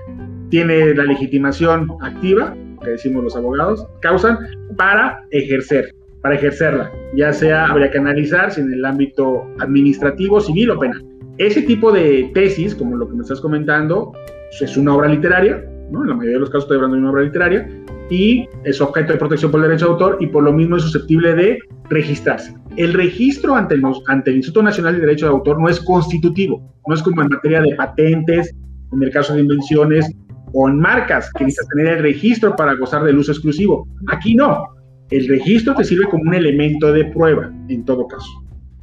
tiene 0.50 0.94
la 0.94 1.04
legitimación 1.04 1.88
activa, 2.00 2.54
que 2.82 2.90
decimos 2.90 3.24
los 3.24 3.36
abogados, 3.36 3.86
causan, 4.00 4.38
para 4.76 5.24
ejercer, 5.30 5.94
para 6.20 6.34
ejercerla. 6.34 6.92
Ya 7.14 7.32
sea, 7.32 7.66
habría 7.66 7.90
que 7.90 7.98
analizar 7.98 8.52
si 8.52 8.60
en 8.60 8.72
el 8.72 8.84
ámbito 8.84 9.46
administrativo, 9.58 10.40
civil 10.40 10.70
o 10.70 10.78
penal. 10.78 11.04
Ese 11.38 11.62
tipo 11.62 11.92
de 11.92 12.30
tesis, 12.34 12.74
como 12.74 12.96
lo 12.96 13.08
que 13.08 13.14
me 13.14 13.22
estás 13.22 13.40
comentando, 13.40 14.12
es 14.60 14.76
una 14.76 14.94
obra 14.94 15.08
literaria, 15.08 15.64
¿no? 15.90 16.02
En 16.02 16.10
la 16.10 16.14
mayoría 16.14 16.36
de 16.36 16.40
los 16.40 16.50
casos 16.50 16.64
estoy 16.64 16.76
hablando 16.76 16.96
de 16.96 17.02
una 17.02 17.10
obra 17.10 17.22
literaria, 17.22 17.68
y 18.10 18.48
es 18.64 18.80
objeto 18.80 19.12
de 19.12 19.18
protección 19.18 19.50
por 19.50 19.60
el 19.60 19.68
derecho 19.68 19.86
de 19.86 19.92
autor 19.92 20.18
y 20.20 20.26
por 20.28 20.44
lo 20.44 20.52
mismo 20.52 20.76
es 20.76 20.82
susceptible 20.82 21.34
de 21.34 21.58
registrarse. 21.88 22.54
El 22.76 22.92
registro 22.92 23.54
ante 23.54 23.74
el, 23.74 23.82
ante 24.06 24.30
el 24.30 24.36
Instituto 24.36 24.62
Nacional 24.62 24.94
de 24.94 25.00
Derecho 25.00 25.26
de 25.26 25.32
Autor 25.32 25.60
no 25.60 25.68
es 25.68 25.80
constitutivo, 25.80 26.62
no 26.86 26.94
es 26.94 27.02
como 27.02 27.22
en 27.22 27.28
materia 27.28 27.60
de 27.62 27.74
patentes, 27.74 28.54
en 28.92 29.02
el 29.02 29.10
caso 29.10 29.34
de 29.34 29.40
invenciones 29.40 30.10
o 30.52 30.68
en 30.68 30.78
marcas, 30.78 31.30
que 31.32 31.44
necesitas 31.44 31.68
tener 31.68 31.94
el 31.94 32.02
registro 32.02 32.54
para 32.54 32.74
gozar 32.74 33.02
del 33.02 33.18
uso 33.18 33.32
exclusivo. 33.32 33.88
Aquí 34.08 34.34
no. 34.34 34.64
El 35.10 35.28
registro 35.28 35.74
te 35.74 35.84
sirve 35.84 36.08
como 36.08 36.22
un 36.24 36.34
elemento 36.34 36.92
de 36.92 37.04
prueba, 37.06 37.50
en 37.68 37.84
todo 37.84 38.06
caso. 38.06 38.30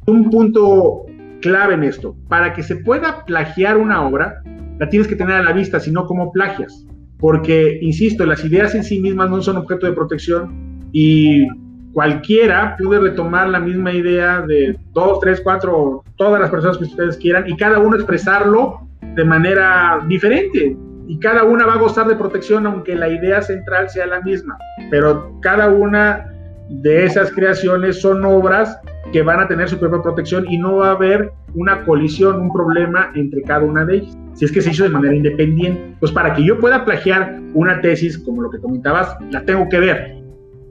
Un 0.06 0.30
punto 0.30 1.06
clave 1.40 1.74
en 1.74 1.84
esto, 1.84 2.16
para 2.28 2.52
que 2.52 2.62
se 2.62 2.76
pueda 2.76 3.24
plagiar 3.24 3.76
una 3.76 4.06
obra, 4.06 4.42
la 4.78 4.88
tienes 4.88 5.08
que 5.08 5.16
tener 5.16 5.36
a 5.36 5.42
la 5.42 5.52
vista, 5.52 5.80
sino 5.80 6.06
como 6.06 6.32
plagias 6.32 6.86
porque, 7.18 7.78
insisto, 7.80 8.26
las 8.26 8.44
ideas 8.44 8.74
en 8.74 8.84
sí 8.84 9.00
mismas 9.00 9.30
no 9.30 9.42
son 9.42 9.56
objeto 9.56 9.86
de 9.86 9.92
protección 9.92 10.88
y 10.92 11.46
cualquiera 11.92 12.76
puede 12.76 13.00
retomar 13.00 13.48
la 13.48 13.60
misma 13.60 13.92
idea 13.92 14.42
de 14.42 14.76
dos, 14.92 15.20
tres, 15.20 15.40
cuatro, 15.40 16.02
todas 16.16 16.40
las 16.40 16.50
personas 16.50 16.78
que 16.78 16.84
ustedes 16.84 17.16
quieran 17.16 17.48
y 17.48 17.56
cada 17.56 17.78
uno 17.78 17.96
expresarlo 17.96 18.88
de 19.14 19.24
manera 19.24 20.04
diferente. 20.08 20.76
Y 21.06 21.18
cada 21.18 21.44
una 21.44 21.66
va 21.66 21.74
a 21.74 21.78
gozar 21.78 22.08
de 22.08 22.16
protección 22.16 22.66
aunque 22.66 22.94
la 22.94 23.08
idea 23.08 23.42
central 23.42 23.90
sea 23.90 24.06
la 24.06 24.22
misma. 24.22 24.56
Pero 24.90 25.38
cada 25.40 25.68
una 25.68 26.33
de 26.68 27.04
esas 27.04 27.30
creaciones 27.32 28.00
son 28.00 28.24
obras 28.24 28.78
que 29.12 29.22
van 29.22 29.40
a 29.40 29.48
tener 29.48 29.68
su 29.68 29.78
propia 29.78 30.02
protección 30.02 30.46
y 30.48 30.58
no 30.58 30.76
va 30.76 30.88
a 30.88 30.92
haber 30.92 31.30
una 31.54 31.84
colisión, 31.84 32.40
un 32.40 32.52
problema 32.52 33.12
entre 33.14 33.42
cada 33.42 33.64
una 33.64 33.84
de 33.84 33.96
ellas 33.96 34.16
si 34.34 34.44
es 34.44 34.52
que 34.52 34.60
se 34.60 34.70
hizo 34.70 34.84
de 34.84 34.90
manera 34.90 35.14
independiente. 35.14 35.96
Pues 36.00 36.12
para 36.12 36.34
que 36.34 36.44
yo 36.44 36.58
pueda 36.58 36.84
plagiar 36.84 37.40
una 37.54 37.80
tesis, 37.80 38.18
como 38.18 38.42
lo 38.42 38.50
que 38.50 38.58
comentabas, 38.58 39.16
la 39.30 39.44
tengo 39.44 39.68
que 39.68 39.78
ver. 39.78 40.16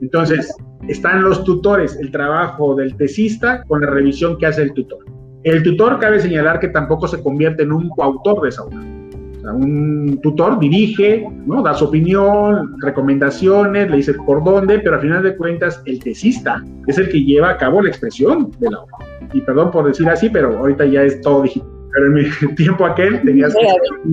Entonces, 0.00 0.54
están 0.88 1.22
los 1.22 1.44
tutores, 1.44 1.96
el 1.96 2.10
trabajo 2.10 2.74
del 2.74 2.94
tesista 2.96 3.62
con 3.64 3.80
la 3.80 3.90
revisión 3.90 4.36
que 4.38 4.46
hace 4.46 4.62
el 4.62 4.74
tutor. 4.74 5.04
El 5.44 5.62
tutor 5.62 5.98
cabe 5.98 6.20
señalar 6.20 6.60
que 6.60 6.68
tampoco 6.68 7.08
se 7.08 7.22
convierte 7.22 7.62
en 7.62 7.72
un 7.72 7.88
coautor 7.90 8.42
de 8.42 8.48
esa 8.50 8.64
obra. 8.64 8.80
Un 9.52 10.20
tutor 10.22 10.58
dirige, 10.58 11.26
¿no? 11.46 11.62
da 11.62 11.74
su 11.74 11.86
opinión, 11.86 12.80
recomendaciones, 12.80 13.90
le 13.90 13.98
dice 13.98 14.14
por 14.14 14.42
dónde, 14.42 14.78
pero 14.78 14.96
al 14.96 15.02
final 15.02 15.22
de 15.22 15.36
cuentas 15.36 15.82
el 15.84 15.98
tesista 15.98 16.62
es 16.86 16.96
el 16.96 17.10
que 17.10 17.22
lleva 17.22 17.50
a 17.50 17.56
cabo 17.58 17.82
la 17.82 17.90
expresión 17.90 18.50
de 18.58 18.70
la 18.70 18.80
obra. 18.80 18.96
Y 19.32 19.40
perdón 19.42 19.70
por 19.70 19.86
decir 19.86 20.08
así, 20.08 20.30
pero 20.30 20.56
ahorita 20.58 20.86
ya 20.86 21.02
es 21.02 21.20
todo 21.20 21.42
digital 21.42 21.74
pero 21.94 22.06
en 22.06 22.14
mi 22.14 22.54
tiempo 22.56 22.84
aquel 22.84 23.22
tenías 23.22 23.54
que 23.54 23.66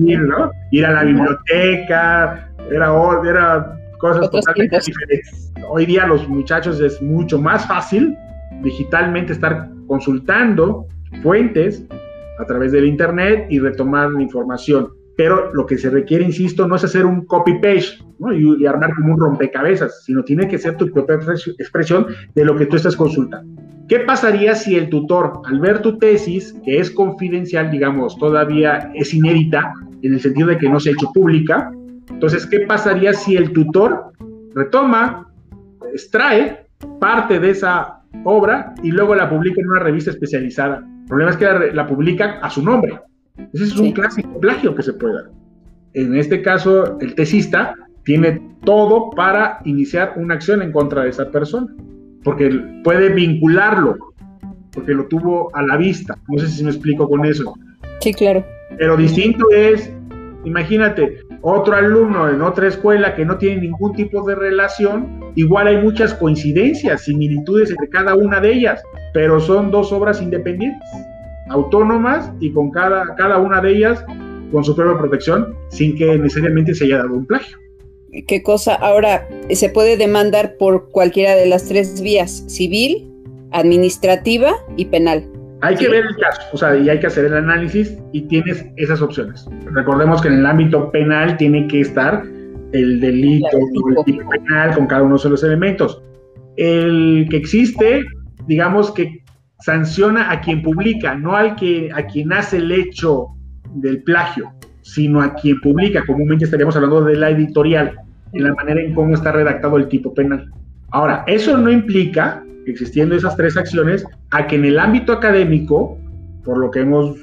ir, 0.06 0.20
¿no? 0.20 0.50
Ir 0.70 0.86
a 0.86 0.92
la 0.92 1.04
biblioteca, 1.04 2.48
era, 2.70 2.92
era 3.24 3.78
cosas 3.98 4.30
totalmente 4.30 4.78
diferentes. 4.86 5.52
Hoy 5.68 5.86
día 5.86 6.06
los 6.06 6.26
muchachos 6.28 6.80
es 6.80 7.00
mucho 7.02 7.40
más 7.40 7.66
fácil 7.66 8.16
digitalmente 8.62 9.32
estar 9.32 9.68
consultando 9.88 10.86
fuentes 11.22 11.84
a 12.38 12.44
través 12.46 12.72
del 12.72 12.86
internet 12.86 13.46
y 13.50 13.58
retomar 13.58 14.10
la 14.10 14.22
información. 14.22 14.88
Pero 15.22 15.54
lo 15.54 15.66
que 15.66 15.78
se 15.78 15.88
requiere, 15.88 16.24
insisto, 16.24 16.66
no 16.66 16.74
es 16.74 16.82
hacer 16.82 17.06
un 17.06 17.24
copy-paste 17.26 18.02
¿no? 18.18 18.32
y, 18.32 18.66
armar 18.66 18.92
como 18.92 19.14
un 19.14 19.20
rompecabezas, 19.20 20.02
sino 20.04 20.24
tiene 20.24 20.48
que 20.48 20.58
ser 20.58 20.76
tu 20.76 20.90
propia 20.90 21.14
expresión 21.60 22.08
de 22.34 22.44
lo 22.44 22.56
que 22.56 22.66
tú 22.66 22.74
estás 22.74 22.96
consultando. 22.96 23.62
¿Qué 23.86 24.00
pasaría 24.00 24.56
si 24.56 24.74
el 24.74 24.90
tutor, 24.90 25.40
al 25.44 25.60
ver 25.60 25.80
tu 25.80 25.96
tesis, 25.96 26.56
que 26.64 26.80
es 26.80 26.90
confidencial, 26.90 27.70
digamos, 27.70 28.18
todavía 28.18 28.90
es 28.96 29.14
inédita, 29.14 29.72
en 30.02 30.14
el 30.14 30.20
sentido 30.20 30.48
de 30.48 30.58
que 30.58 30.68
no 30.68 30.80
se 30.80 30.90
ha 30.90 30.92
hecho 30.94 31.12
pública, 31.12 31.70
entonces, 32.10 32.44
¿qué 32.44 32.66
pasaría 32.66 33.14
si 33.14 33.36
el 33.36 33.52
tutor 33.52 34.12
retoma, 34.56 35.30
extrae 35.92 36.66
parte 36.98 37.38
de 37.38 37.50
esa 37.50 38.00
obra 38.24 38.74
y 38.82 38.90
luego 38.90 39.14
la 39.14 39.30
publica 39.30 39.60
en 39.60 39.68
una 39.68 39.78
revista 39.78 40.10
especializada? 40.10 40.78
El 40.78 41.06
problema 41.06 41.30
es 41.30 41.36
que 41.36 41.72
la, 41.72 41.86
publica 41.86 42.40
a 42.42 42.50
su 42.50 42.64
nombre. 42.64 42.98
Ese 43.52 43.64
es 43.64 43.76
un 43.76 43.92
clásico 43.92 44.38
plagio 44.40 44.74
que 44.74 44.82
se 44.82 44.92
puede 44.92 45.14
dar. 45.14 45.30
En 45.94 46.16
este 46.16 46.42
caso, 46.42 46.98
el 47.00 47.14
tesista 47.14 47.74
tiene 48.04 48.40
todo 48.64 49.10
para 49.10 49.60
iniciar 49.64 50.14
una 50.16 50.34
acción 50.34 50.62
en 50.62 50.72
contra 50.72 51.04
de 51.04 51.10
esa 51.10 51.30
persona 51.30 51.68
porque 52.24 52.50
puede 52.84 53.10
vincularlo, 53.10 53.96
porque 54.72 54.92
lo 54.92 55.06
tuvo 55.06 55.54
a 55.54 55.62
la 55.62 55.76
vista. 55.76 56.16
No 56.28 56.38
sé 56.38 56.48
si 56.48 56.64
me 56.64 56.70
explico 56.70 57.08
con 57.08 57.24
eso. 57.24 57.54
Sí, 58.00 58.12
claro. 58.12 58.44
Pero 58.78 58.96
distinto 58.96 59.46
es, 59.50 59.92
imagínate, 60.44 61.18
otro 61.42 61.74
alumno 61.74 62.28
en 62.28 62.42
otra 62.42 62.68
escuela 62.68 63.14
que 63.14 63.24
no 63.24 63.38
tiene 63.38 63.62
ningún 63.62 63.92
tipo 63.94 64.22
de 64.26 64.34
relación, 64.34 65.32
igual 65.34 65.66
hay 65.66 65.82
muchas 65.82 66.14
coincidencias, 66.14 67.02
similitudes 67.02 67.70
entre 67.70 67.88
cada 67.88 68.14
una 68.14 68.40
de 68.40 68.52
ellas, 68.52 68.82
pero 69.12 69.40
son 69.40 69.70
dos 69.70 69.92
obras 69.92 70.22
independientes, 70.22 70.88
autónomas 71.48 72.32
y 72.40 72.52
con 72.52 72.70
cada, 72.70 73.14
cada 73.16 73.38
una 73.38 73.60
de 73.60 73.76
ellas 73.76 74.04
con 74.50 74.64
su 74.64 74.74
propia 74.76 74.98
protección, 74.98 75.54
sin 75.68 75.96
que 75.96 76.18
necesariamente 76.18 76.74
se 76.74 76.84
haya 76.84 76.98
dado 76.98 77.14
un 77.14 77.26
plagio 77.26 77.56
qué 78.26 78.42
cosa. 78.42 78.74
Ahora, 78.74 79.26
se 79.50 79.68
puede 79.70 79.96
demandar 79.96 80.56
por 80.58 80.90
cualquiera 80.90 81.34
de 81.34 81.46
las 81.46 81.66
tres 81.68 82.00
vías, 82.02 82.44
civil, 82.46 83.10
administrativa 83.52 84.52
y 84.76 84.86
penal. 84.86 85.24
Hay 85.62 85.76
que 85.76 85.88
ver 85.88 86.04
el 86.04 86.16
caso, 86.16 86.42
o 86.52 86.56
sea, 86.56 86.76
y 86.76 86.88
hay 86.88 86.98
que 86.98 87.06
hacer 87.06 87.24
el 87.24 87.34
análisis 87.34 87.96
y 88.12 88.22
tienes 88.22 88.66
esas 88.76 89.00
opciones. 89.00 89.46
Recordemos 89.66 90.20
que 90.20 90.28
en 90.28 90.34
el 90.34 90.46
ámbito 90.46 90.90
penal 90.90 91.36
tiene 91.36 91.68
que 91.68 91.82
estar 91.82 92.24
el 92.72 93.00
delito, 93.00 93.46
el 93.56 94.04
tipo 94.04 94.28
penal 94.28 94.74
con 94.74 94.86
cada 94.86 95.02
uno 95.02 95.16
de 95.16 95.30
los 95.30 95.44
elementos. 95.44 96.02
El 96.56 97.28
que 97.30 97.36
existe, 97.36 98.02
digamos 98.48 98.90
que 98.90 99.21
sanciona 99.62 100.30
a 100.30 100.40
quien 100.40 100.62
publica, 100.62 101.14
no 101.14 101.36
al 101.36 101.56
que 101.56 101.90
a 101.94 102.06
quien 102.06 102.32
hace 102.32 102.58
el 102.58 102.72
hecho 102.72 103.28
del 103.74 104.02
plagio 104.02 104.52
sino 104.82 105.22
a 105.22 105.34
quien 105.34 105.58
publica. 105.60 106.04
Comúnmente 106.06 106.44
estaríamos 106.44 106.76
hablando 106.76 107.02
de 107.04 107.16
la 107.16 107.30
editorial, 107.30 107.96
en 108.32 108.44
la 108.44 108.54
manera 108.54 108.80
en 108.80 108.94
cómo 108.94 109.14
está 109.14 109.32
redactado 109.32 109.76
el 109.76 109.88
tipo 109.88 110.12
penal. 110.12 110.50
Ahora, 110.90 111.24
eso 111.26 111.56
no 111.56 111.70
implica, 111.70 112.44
existiendo 112.66 113.14
esas 113.14 113.36
tres 113.36 113.56
acciones, 113.56 114.04
a 114.30 114.46
que 114.46 114.56
en 114.56 114.66
el 114.66 114.78
ámbito 114.78 115.12
académico, 115.12 115.98
por 116.44 116.58
lo 116.58 116.70
que 116.70 116.80
hemos 116.80 117.16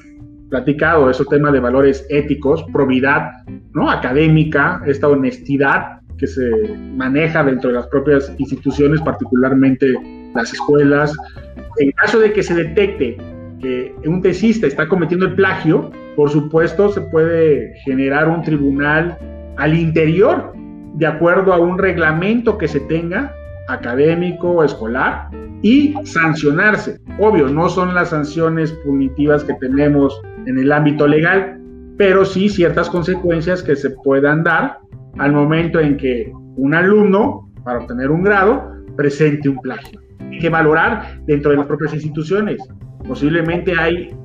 platicado, 0.50 1.10
ese 1.10 1.26
tema 1.26 1.52
de 1.52 1.60
valores 1.60 2.06
éticos, 2.10 2.66
probidad 2.74 3.32
¿no? 3.74 3.92
académica, 3.92 4.82
esta 4.88 5.08
honestidad 5.08 6.00
que 6.18 6.26
se 6.26 6.50
maneja 6.96 7.44
dentro 7.44 7.70
de 7.70 7.76
las 7.76 7.88
propias 7.88 8.34
instituciones, 8.40 9.00
particularmente 9.02 9.94
las 10.36 10.54
escuelas, 10.54 11.16
en 11.78 11.92
caso 11.92 12.20
de 12.20 12.32
que 12.34 12.44
se 12.44 12.56
detecte 12.56 13.18
que 13.62 13.94
un 14.06 14.22
tesista 14.22 14.68
está 14.68 14.88
cometiendo 14.88 15.26
el 15.26 15.36
plagio, 15.36 15.92
por 16.16 16.30
supuesto 16.30 16.90
se 16.90 17.02
puede 17.02 17.74
generar 17.86 18.28
un 18.28 18.42
tribunal 18.42 19.18
al 19.58 19.78
interior, 19.78 20.54
de 20.96 21.08
acuerdo 21.08 21.54
a 21.54 21.60
un 21.60 21.78
reglamento 21.78 22.58
que 22.58 22.68
se 22.68 22.80
tenga 22.82 23.34
académico 23.68 24.50
o 24.50 24.64
escolar, 24.64 25.30
y 25.62 25.94
sancionarse. 26.04 27.00
Obvio, 27.20 27.48
no 27.48 27.70
son 27.70 27.94
las 27.94 28.10
sanciones 28.10 28.72
punitivas 28.86 29.44
que 29.44 29.54
tenemos 29.56 30.20
en 30.46 30.58
el 30.58 30.72
ámbito 30.72 31.08
legal, 31.08 31.60
pero 31.98 32.24
sí 32.24 32.50
ciertas 32.50 32.90
consecuencias 32.90 33.62
que 33.62 33.76
se 33.76 33.90
puedan 33.90 34.44
dar 34.44 34.80
al 35.18 35.34
momento 35.34 35.80
en 35.80 35.98
que 35.98 36.32
un 36.56 36.74
alumno, 36.74 37.52
para 37.64 37.80
obtener 37.80 38.10
un 38.10 38.24
grado, 38.24 38.72
presente 38.96 39.50
un 39.50 39.58
plagio. 39.58 40.00
Que 40.40 40.50
valorar 40.50 41.20
dentro 41.26 41.52
de 41.52 41.58
las 41.58 41.68
propias 41.68 41.94
instituciones 41.94 42.62
posiblemente 43.08 43.74
hay, 43.78 44.16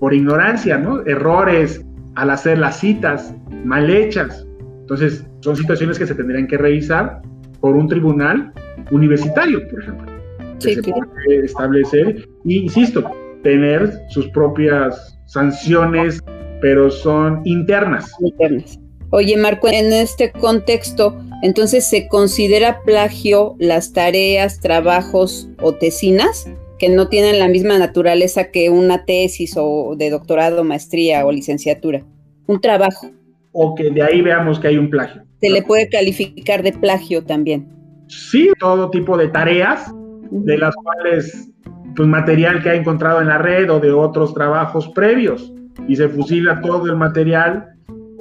por 0.00 0.14
ignorancia, 0.14 0.78
¿no? 0.78 1.04
Errores 1.06 1.84
al 2.14 2.30
hacer 2.30 2.58
las 2.58 2.78
citas 2.80 3.34
mal 3.64 3.90
hechas. 3.90 4.46
Entonces, 4.80 5.26
son 5.40 5.56
situaciones 5.56 5.98
que 5.98 6.06
se 6.06 6.14
tendrían 6.14 6.46
que 6.46 6.58
revisar 6.58 7.22
por 7.60 7.76
un 7.76 7.88
tribunal 7.88 8.52
universitario, 8.90 9.66
por 9.68 9.82
ejemplo. 9.82 10.12
Que 10.60 10.74
se 10.74 10.82
puede 10.82 11.44
establecer 11.44 12.28
y, 12.44 12.58
insisto, 12.58 13.08
tener 13.42 13.92
sus 14.08 14.28
propias 14.28 15.18
sanciones, 15.26 16.20
pero 16.60 16.90
son 16.90 17.40
internas. 17.44 18.12
Internas. 18.20 18.78
Oye, 19.14 19.36
Marco, 19.36 19.68
en 19.68 19.92
este 19.92 20.32
contexto, 20.32 21.14
entonces 21.42 21.86
se 21.86 22.08
considera 22.08 22.80
plagio 22.82 23.56
las 23.58 23.92
tareas, 23.92 24.58
trabajos 24.58 25.50
o 25.60 25.74
tesinas 25.74 26.48
que 26.78 26.88
no 26.88 27.08
tienen 27.08 27.38
la 27.38 27.48
misma 27.48 27.78
naturaleza 27.78 28.50
que 28.50 28.70
una 28.70 29.04
tesis 29.04 29.54
o 29.58 29.96
de 29.98 30.08
doctorado, 30.08 30.64
maestría 30.64 31.26
o 31.26 31.30
licenciatura. 31.30 32.02
Un 32.46 32.62
trabajo. 32.62 33.10
O 33.52 33.74
que 33.74 33.90
de 33.90 34.02
ahí 34.02 34.22
veamos 34.22 34.58
que 34.58 34.68
hay 34.68 34.78
un 34.78 34.88
plagio. 34.88 35.22
Se 35.42 35.50
le 35.50 35.62
puede 35.62 35.90
calificar 35.90 36.62
de 36.62 36.72
plagio 36.72 37.22
también. 37.22 37.68
Sí, 38.08 38.48
todo 38.58 38.88
tipo 38.88 39.18
de 39.18 39.28
tareas, 39.28 39.92
de 40.30 40.56
las 40.56 40.74
cuales, 40.74 41.50
pues 41.94 42.08
material 42.08 42.62
que 42.62 42.70
ha 42.70 42.74
encontrado 42.74 43.20
en 43.20 43.28
la 43.28 43.36
red 43.36 43.70
o 43.70 43.78
de 43.78 43.92
otros 43.92 44.32
trabajos 44.32 44.88
previos, 44.94 45.52
y 45.86 45.96
se 45.96 46.08
fusila 46.08 46.62
todo 46.62 46.86
el 46.86 46.96
material, 46.96 47.71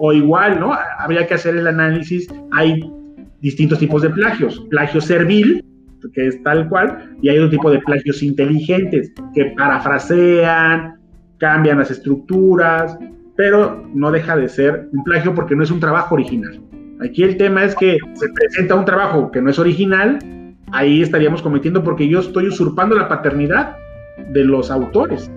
o 0.03 0.11
igual, 0.11 0.59
¿no? 0.59 0.73
Habría 0.97 1.27
que 1.27 1.35
hacer 1.35 1.55
el 1.55 1.67
análisis. 1.67 2.27
Hay 2.51 2.81
distintos 3.39 3.77
tipos 3.77 4.01
de 4.01 4.09
plagios. 4.09 4.65
Plagio 4.71 4.99
servil, 4.99 5.63
que 6.15 6.27
es 6.27 6.41
tal 6.41 6.67
cual, 6.69 7.15
y 7.21 7.29
hay 7.29 7.37
otro 7.37 7.51
tipo 7.51 7.69
de 7.69 7.77
plagios 7.79 8.23
inteligentes, 8.23 9.13
que 9.35 9.53
parafrasean, 9.55 10.95
cambian 11.37 11.77
las 11.77 11.91
estructuras, 11.91 12.97
pero 13.37 13.87
no 13.93 14.11
deja 14.11 14.35
de 14.35 14.49
ser 14.49 14.89
un 14.91 15.03
plagio 15.03 15.35
porque 15.35 15.55
no 15.55 15.61
es 15.61 15.69
un 15.69 15.79
trabajo 15.79 16.15
original. 16.15 16.59
Aquí 16.99 17.21
el 17.21 17.37
tema 17.37 17.63
es 17.63 17.75
que 17.75 17.99
se 18.13 18.27
presenta 18.29 18.73
un 18.73 18.85
trabajo 18.85 19.29
que 19.29 19.39
no 19.39 19.51
es 19.51 19.59
original, 19.59 20.17
ahí 20.71 21.03
estaríamos 21.03 21.43
cometiendo 21.43 21.83
porque 21.83 22.07
yo 22.07 22.21
estoy 22.21 22.47
usurpando 22.47 22.95
la 22.95 23.07
paternidad 23.07 23.75
de 24.33 24.45
los 24.45 24.71
autores, 24.71 25.31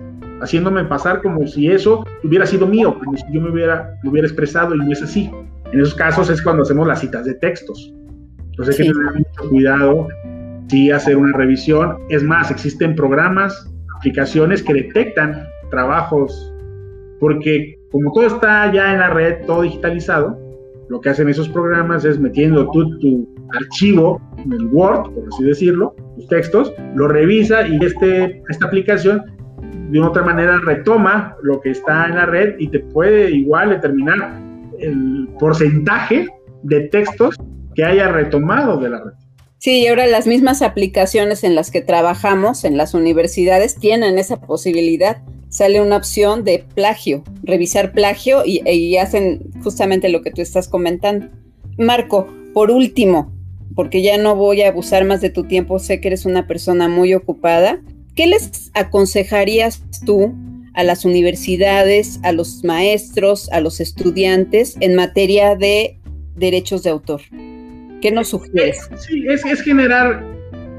haciéndome 0.45 0.85
pasar 0.85 1.21
como 1.21 1.45
si 1.45 1.67
eso 1.67 2.05
hubiera 2.23 2.45
sido 2.45 2.65
mío, 2.67 2.97
como 3.03 3.17
si 3.17 3.23
yo 3.31 3.41
me 3.41 3.51
hubiera, 3.51 3.97
me 4.03 4.09
hubiera 4.09 4.27
expresado 4.27 4.73
y 4.73 4.79
no 4.79 4.91
es 4.91 5.01
así. 5.01 5.29
En 5.71 5.79
esos 5.81 5.95
casos 5.95 6.29
es 6.29 6.41
cuando 6.41 6.63
hacemos 6.63 6.87
las 6.87 7.01
citas 7.01 7.25
de 7.25 7.33
textos. 7.35 7.93
Entonces 8.51 8.79
hay 8.79 8.87
que 8.87 8.93
tener 8.93 9.13
mucho 9.13 9.49
cuidado 9.49 10.07
sí 10.69 10.91
hacer 10.91 11.17
una 11.17 11.35
revisión. 11.37 11.97
Es 12.09 12.23
más, 12.23 12.51
existen 12.51 12.95
programas, 12.95 13.71
aplicaciones 13.97 14.63
que 14.63 14.73
detectan 14.73 15.47
trabajos, 15.69 16.53
porque 17.19 17.75
como 17.91 18.11
todo 18.13 18.27
está 18.27 18.71
ya 18.71 18.93
en 18.93 18.99
la 18.99 19.09
red, 19.09 19.45
todo 19.45 19.63
digitalizado, 19.63 20.39
lo 20.89 21.01
que 21.01 21.09
hacen 21.09 21.29
esos 21.29 21.49
programas 21.49 22.05
es 22.05 22.19
metiendo 22.19 22.69
tu, 22.69 22.99
tu 22.99 23.27
archivo 23.53 24.21
en 24.37 24.53
el 24.53 24.67
Word, 24.67 25.13
por 25.13 25.27
así 25.33 25.43
decirlo, 25.43 25.95
tus 26.15 26.27
textos, 26.27 26.73
lo 26.95 27.07
revisa 27.07 27.67
y 27.67 27.83
este, 27.83 28.41
esta 28.49 28.67
aplicación 28.67 29.21
de 29.89 30.01
otra 30.01 30.23
manera 30.23 30.59
retoma 30.65 31.37
lo 31.41 31.61
que 31.61 31.71
está 31.71 32.05
en 32.07 32.15
la 32.15 32.25
red 32.25 32.55
y 32.59 32.67
te 32.67 32.79
puede 32.79 33.31
igual 33.31 33.69
determinar 33.69 34.39
el 34.79 35.29
porcentaje 35.39 36.27
de 36.63 36.81
textos 36.89 37.35
que 37.75 37.83
haya 37.83 38.07
retomado 38.07 38.77
de 38.77 38.89
la 38.89 39.03
red. 39.03 39.13
Sí, 39.57 39.79
y 39.79 39.87
ahora 39.87 40.05
las 40.05 40.27
mismas 40.27 40.61
aplicaciones 40.61 41.43
en 41.43 41.55
las 41.55 41.71
que 41.71 41.81
trabajamos 41.81 42.65
en 42.65 42.77
las 42.77 42.93
universidades 42.93 43.75
tienen 43.75 44.19
esa 44.19 44.39
posibilidad. 44.41 45.23
Sale 45.49 45.81
una 45.81 45.97
opción 45.97 46.43
de 46.43 46.65
plagio, 46.75 47.23
revisar 47.43 47.91
plagio 47.91 48.43
y, 48.45 48.97
hacen 48.97 49.49
justamente 49.63 50.09
lo 50.09 50.21
que 50.21 50.31
tú 50.31 50.41
estás 50.41 50.67
comentando. 50.67 51.27
Marco, 51.77 52.27
por 52.53 52.71
último, 52.71 53.33
porque 53.75 54.01
ya 54.01 54.17
no 54.17 54.35
voy 54.35 54.61
a 54.61 54.69
abusar 54.69 55.05
más 55.05 55.21
de 55.21 55.29
tu 55.29 55.45
tiempo, 55.45 55.79
sé 55.79 55.99
que 55.99 56.09
eres 56.09 56.25
una 56.25 56.47
persona 56.47 56.87
muy 56.87 57.13
ocupada, 57.13 57.81
¿qué 58.15 58.27
les 58.27 58.71
aconsejarías 58.73 59.83
tú 60.05 60.33
a 60.73 60.83
las 60.83 61.05
universidades, 61.05 62.19
a 62.23 62.31
los 62.31 62.63
maestros, 62.63 63.49
a 63.51 63.59
los 63.61 63.79
estudiantes 63.79 64.75
en 64.79 64.95
materia 64.95 65.55
de 65.55 65.99
derechos 66.35 66.83
de 66.83 66.89
autor? 66.89 67.21
¿Qué 68.01 68.11
nos 68.11 68.29
sugieres? 68.29 68.89
Sí, 68.97 69.25
es, 69.27 69.45
es 69.45 69.61
generar 69.61 70.23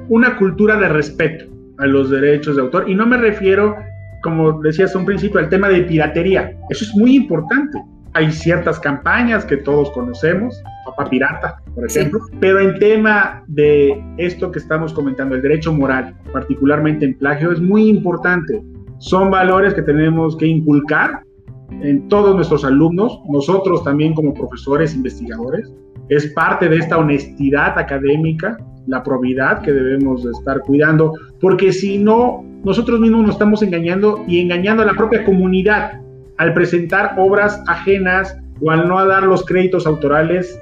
una 0.09 0.37
cultura 0.37 0.77
de 0.77 0.89
respeto 0.89 1.47
a 1.79 1.87
los 1.87 2.11
derechos 2.11 2.57
de 2.57 2.63
autor 2.63 2.89
y 2.89 2.95
no 2.95 3.07
me 3.07 3.17
refiero, 3.17 3.77
como 4.23 4.61
decías 4.63 4.95
un 4.95 5.05
principio, 5.05 5.41
al 5.41 5.49
tema 5.49 5.69
de 5.69 5.83
piratería. 5.83 6.57
Eso 6.71 6.85
es 6.85 6.95
muy 6.95 7.17
importante. 7.17 7.79
Hay 8.17 8.33
ciertas 8.33 8.81
campañas 8.81 9.45
que 9.45 9.59
todos 9.59 9.91
conocemos, 9.91 10.63
Papá 10.87 11.05
Pirata, 11.11 11.61
por 11.75 11.85
ejemplo, 11.85 12.21
pero 12.41 12.61
en 12.61 12.79
tema 12.79 13.45
de 13.47 14.03
esto 14.17 14.51
que 14.51 14.59
estamos 14.59 14.95
comentando, 14.95 15.35
el 15.35 15.43
derecho 15.43 15.71
moral, 15.71 16.17
particularmente 16.33 17.05
en 17.05 17.19
plagio, 17.19 17.53
es 17.53 17.61
muy 17.61 17.91
importante. 17.91 18.65
Son 19.01 19.31
valores 19.31 19.75
que 19.75 19.83
tenemos 19.83 20.35
que 20.39 20.47
inculcar 20.47 21.25
en 21.83 22.09
todos 22.09 22.35
nuestros 22.35 22.65
alumnos, 22.65 23.21
nosotros 23.29 23.85
también 23.85 24.15
como 24.15 24.33
profesores, 24.33 24.95
investigadores, 24.95 25.71
es 26.09 26.29
parte 26.29 26.71
de 26.71 26.79
esta 26.79 26.97
honestidad 26.97 27.79
académica, 27.79 28.57
la 28.87 29.03
probidad 29.03 29.61
que 29.61 29.73
debemos 29.75 30.25
estar 30.25 30.61
cuidando, 30.61 31.13
porque 31.39 31.71
si 31.71 31.99
no, 31.99 32.43
nosotros 32.65 32.99
mismos 32.99 33.27
nos 33.27 33.33
estamos 33.33 33.63
engañando 33.63 34.25
y 34.27 34.41
engañando 34.41 34.85
a 34.85 34.87
la 34.87 34.95
propia 34.95 35.23
comunidad 35.23 36.01
al 36.39 36.55
presentar 36.55 37.15
obras 37.19 37.63
ajenas 37.67 38.37
o 38.61 38.71
al 38.71 38.89
no 38.89 39.05
dar 39.07 39.25
los 39.25 39.45
créditos 39.45 39.87
autorales, 39.87 40.61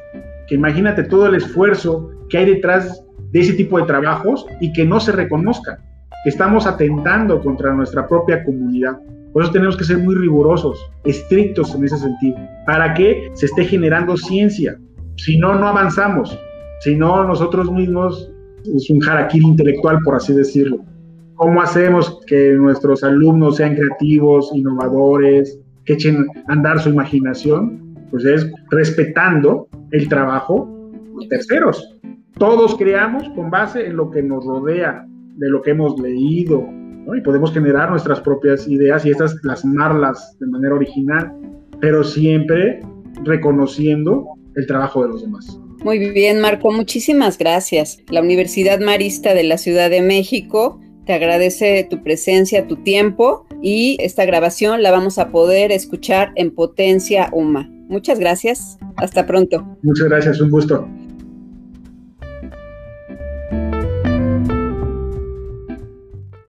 que 0.48 0.54
imagínate 0.54 1.04
todo 1.04 1.26
el 1.26 1.36
esfuerzo 1.36 2.10
que 2.28 2.38
hay 2.38 2.46
detrás 2.46 3.04
de 3.32 3.40
ese 3.40 3.54
tipo 3.54 3.78
de 3.78 3.86
trabajos 3.86 4.46
y 4.60 4.72
que 4.72 4.84
no 4.84 5.00
se 5.00 5.12
reconozcan, 5.12 5.78
que 6.22 6.30
estamos 6.30 6.66
atentando 6.66 7.40
contra 7.40 7.72
nuestra 7.72 8.06
propia 8.06 8.44
comunidad. 8.44 8.98
Por 9.32 9.42
eso 9.42 9.52
tenemos 9.52 9.76
que 9.76 9.84
ser 9.84 9.98
muy 9.98 10.14
rigurosos, 10.14 10.78
estrictos 11.04 11.74
en 11.74 11.84
ese 11.84 11.98
sentido, 11.98 12.36
para 12.66 12.94
que 12.94 13.30
se 13.34 13.46
esté 13.46 13.64
generando 13.64 14.16
ciencia, 14.16 14.78
si 15.16 15.38
no, 15.38 15.54
no 15.54 15.68
avanzamos. 15.68 16.38
Si 16.80 16.94
no, 16.96 17.24
nosotros 17.24 17.70
mismos 17.70 18.30
es 18.64 18.90
un 18.90 19.02
harakiri 19.02 19.46
intelectual, 19.46 19.98
por 20.04 20.16
así 20.16 20.34
decirlo. 20.34 20.80
¿Cómo 21.36 21.60
hacemos 21.62 22.20
que 22.26 22.52
nuestros 22.52 23.02
alumnos 23.02 23.56
sean 23.56 23.74
creativos, 23.74 24.50
innovadores, 24.54 25.58
que 25.84 25.94
echen 25.94 26.26
a 26.48 26.52
andar 26.52 26.80
su 26.80 26.90
imaginación? 26.90 27.96
Pues 28.10 28.24
es 28.24 28.50
respetando 28.70 29.68
el 29.90 30.08
trabajo 30.08 30.90
de 31.20 31.26
terceros. 31.28 31.96
Todos 32.38 32.76
creamos 32.76 33.28
con 33.30 33.50
base 33.50 33.86
en 33.86 33.96
lo 33.96 34.10
que 34.10 34.22
nos 34.22 34.44
rodea, 34.44 35.04
de 35.36 35.48
lo 35.48 35.62
que 35.62 35.70
hemos 35.70 35.98
leído, 36.00 36.68
y 37.16 37.20
podemos 37.20 37.52
generar 37.52 37.90
nuestras 37.90 38.20
propias 38.20 38.66
ideas 38.66 39.04
y 39.04 39.10
estas 39.10 39.34
plasmarlas 39.42 40.36
de 40.40 40.46
manera 40.46 40.74
original, 40.74 41.32
pero 41.80 42.02
siempre 42.02 42.80
reconociendo 43.24 44.26
el 44.56 44.66
trabajo 44.66 45.02
de 45.02 45.08
los 45.10 45.22
demás. 45.22 45.60
Muy 45.84 45.98
bien, 45.98 46.40
Marco, 46.40 46.72
muchísimas 46.72 47.36
gracias. 47.36 47.98
La 48.08 48.22
Universidad 48.22 48.80
Marista 48.80 49.34
de 49.34 49.44
la 49.44 49.58
Ciudad 49.58 49.90
de 49.90 50.00
México 50.00 50.80
te 51.04 51.12
agradece 51.12 51.86
tu 51.90 52.02
presencia, 52.02 52.66
tu 52.66 52.76
tiempo 52.76 53.46
y 53.64 53.96
esta 54.00 54.26
grabación 54.26 54.82
la 54.82 54.90
vamos 54.90 55.18
a 55.18 55.30
poder 55.30 55.72
escuchar 55.72 56.32
en 56.36 56.54
Potencia 56.54 57.30
UMA. 57.32 57.66
Muchas 57.88 58.18
gracias. 58.18 58.76
Hasta 58.96 59.26
pronto. 59.26 59.64
Muchas 59.82 60.06
gracias, 60.06 60.38
un 60.42 60.50
gusto. 60.50 60.86